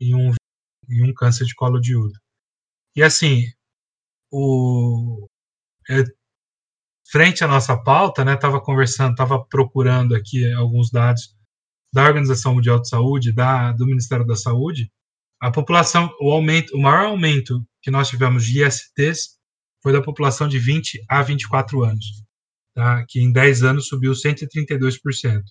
em 0.00 0.12
um, 0.12 0.32
em 0.90 1.08
um 1.08 1.14
câncer 1.14 1.44
de 1.44 1.54
colo 1.54 1.78
de 1.78 1.94
útero. 1.94 2.20
E 2.96 3.02
assim, 3.04 3.44
o, 4.28 5.24
é, 5.88 6.02
frente 7.08 7.44
à 7.44 7.46
nossa 7.46 7.80
pauta, 7.80 8.24
né, 8.24 8.34
estava 8.34 8.60
conversando, 8.60 9.12
estava 9.12 9.44
procurando 9.44 10.16
aqui 10.16 10.52
alguns 10.52 10.90
dados 10.90 11.36
da 11.92 12.02
Organização 12.02 12.56
Mundial 12.56 12.80
de 12.80 12.88
Saúde, 12.88 13.32
da, 13.32 13.70
do 13.70 13.86
Ministério 13.86 14.26
da 14.26 14.34
Saúde, 14.34 14.90
a 15.40 15.50
população, 15.52 16.10
o 16.20 16.32
aumento, 16.32 16.74
o 16.76 16.80
maior 16.80 17.06
aumento 17.06 17.64
que 17.80 17.90
nós 17.90 18.08
tivemos 18.08 18.44
de 18.44 18.62
ISTs 18.62 19.38
foi 19.80 19.92
da 19.92 20.02
população 20.02 20.48
de 20.48 20.58
20 20.58 21.04
a 21.08 21.22
24 21.22 21.84
anos, 21.84 22.04
tá? 22.74 23.04
que 23.08 23.20
em 23.20 23.32
10 23.32 23.62
anos 23.62 23.86
subiu 23.86 24.12
132%. 24.12 25.42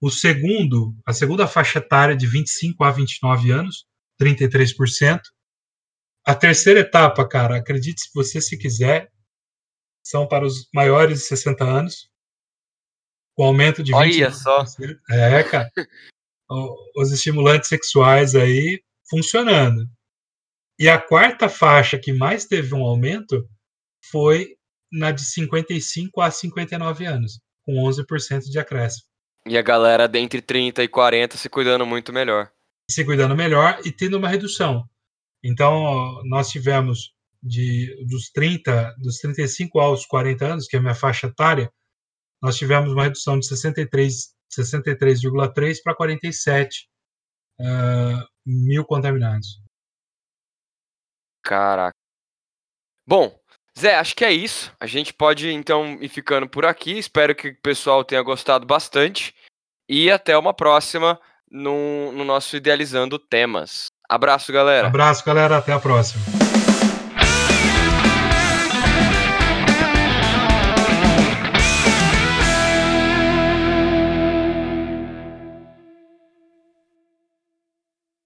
O 0.00 0.10
segundo, 0.10 0.94
a 1.06 1.12
segunda 1.14 1.46
faixa 1.46 1.78
etária 1.78 2.14
de 2.14 2.26
25 2.26 2.84
a 2.84 2.90
29 2.90 3.50
anos, 3.50 3.86
33%. 4.20 5.20
A 6.26 6.34
terceira 6.34 6.80
etapa, 6.80 7.26
cara, 7.26 7.56
acredite 7.56 8.02
se 8.02 8.10
você 8.14 8.40
se 8.40 8.58
quiser, 8.58 9.10
são 10.04 10.28
para 10.28 10.44
os 10.44 10.68
maiores 10.74 11.20
de 11.20 11.24
60 11.26 11.64
anos, 11.64 12.10
com 13.34 13.44
aumento 13.44 13.82
de 13.82 13.92
20%. 13.92 13.96
Olha 13.96 14.30
só. 14.30 14.64
É, 15.10 15.42
cara. 15.42 15.70
Os 16.96 17.10
estimulantes 17.10 17.68
sexuais 17.68 18.36
aí 18.36 18.80
funcionando. 19.08 19.86
E 20.78 20.88
a 20.88 21.00
quarta 21.00 21.48
faixa 21.48 21.98
que 21.98 22.12
mais 22.12 22.44
teve 22.44 22.74
um 22.74 22.84
aumento 22.84 23.48
foi 24.10 24.56
na 24.92 25.10
de 25.10 25.24
55 25.24 26.20
a 26.20 26.30
59 26.30 27.06
anos, 27.06 27.40
com 27.64 27.74
11% 27.74 28.44
de 28.44 28.58
acréscimo. 28.58 29.06
E 29.46 29.56
a 29.56 29.62
galera 29.62 30.08
dentre 30.08 30.42
30 30.42 30.82
e 30.82 30.88
40 30.88 31.36
se 31.36 31.48
cuidando 31.48 31.86
muito 31.86 32.12
melhor. 32.12 32.50
Se 32.90 33.04
cuidando 33.04 33.36
melhor 33.36 33.80
e 33.84 33.90
tendo 33.90 34.18
uma 34.18 34.28
redução. 34.28 34.84
Então, 35.42 36.20
nós 36.24 36.48
tivemos 36.50 37.14
de 37.42 38.04
dos 38.08 38.30
30, 38.30 38.94
dos 38.98 39.18
35 39.18 39.78
aos 39.78 40.04
40 40.06 40.44
anos, 40.44 40.66
que 40.66 40.76
é 40.76 40.78
a 40.78 40.82
minha 40.82 40.94
faixa 40.94 41.28
etária, 41.28 41.70
nós 42.42 42.56
tivemos 42.56 42.92
uma 42.92 43.04
redução 43.04 43.38
de 43.38 43.46
63 43.46 44.34
63,3 44.52 45.76
para 45.82 45.94
47 45.94 46.88
uh, 47.60 48.26
mil 48.44 48.84
contaminados. 48.84 49.60
Caraca. 51.42 51.94
Bom, 53.06 53.38
Zé, 53.78 53.96
acho 53.96 54.16
que 54.16 54.24
é 54.24 54.32
isso. 54.32 54.72
A 54.80 54.86
gente 54.86 55.12
pode 55.12 55.50
então 55.50 55.98
ir 56.00 56.08
ficando 56.08 56.48
por 56.48 56.64
aqui. 56.64 56.98
Espero 56.98 57.34
que 57.34 57.48
o 57.48 57.60
pessoal 57.60 58.04
tenha 58.04 58.22
gostado 58.22 58.66
bastante. 58.66 59.34
E 59.88 60.10
até 60.10 60.36
uma 60.36 60.54
próxima 60.54 61.20
no, 61.50 62.10
no 62.12 62.24
nosso 62.24 62.56
Idealizando 62.56 63.18
Temas. 63.18 63.86
Abraço, 64.08 64.52
galera. 64.52 64.88
Abraço, 64.88 65.24
galera. 65.24 65.58
Até 65.58 65.72
a 65.72 65.78
próxima. 65.78 66.35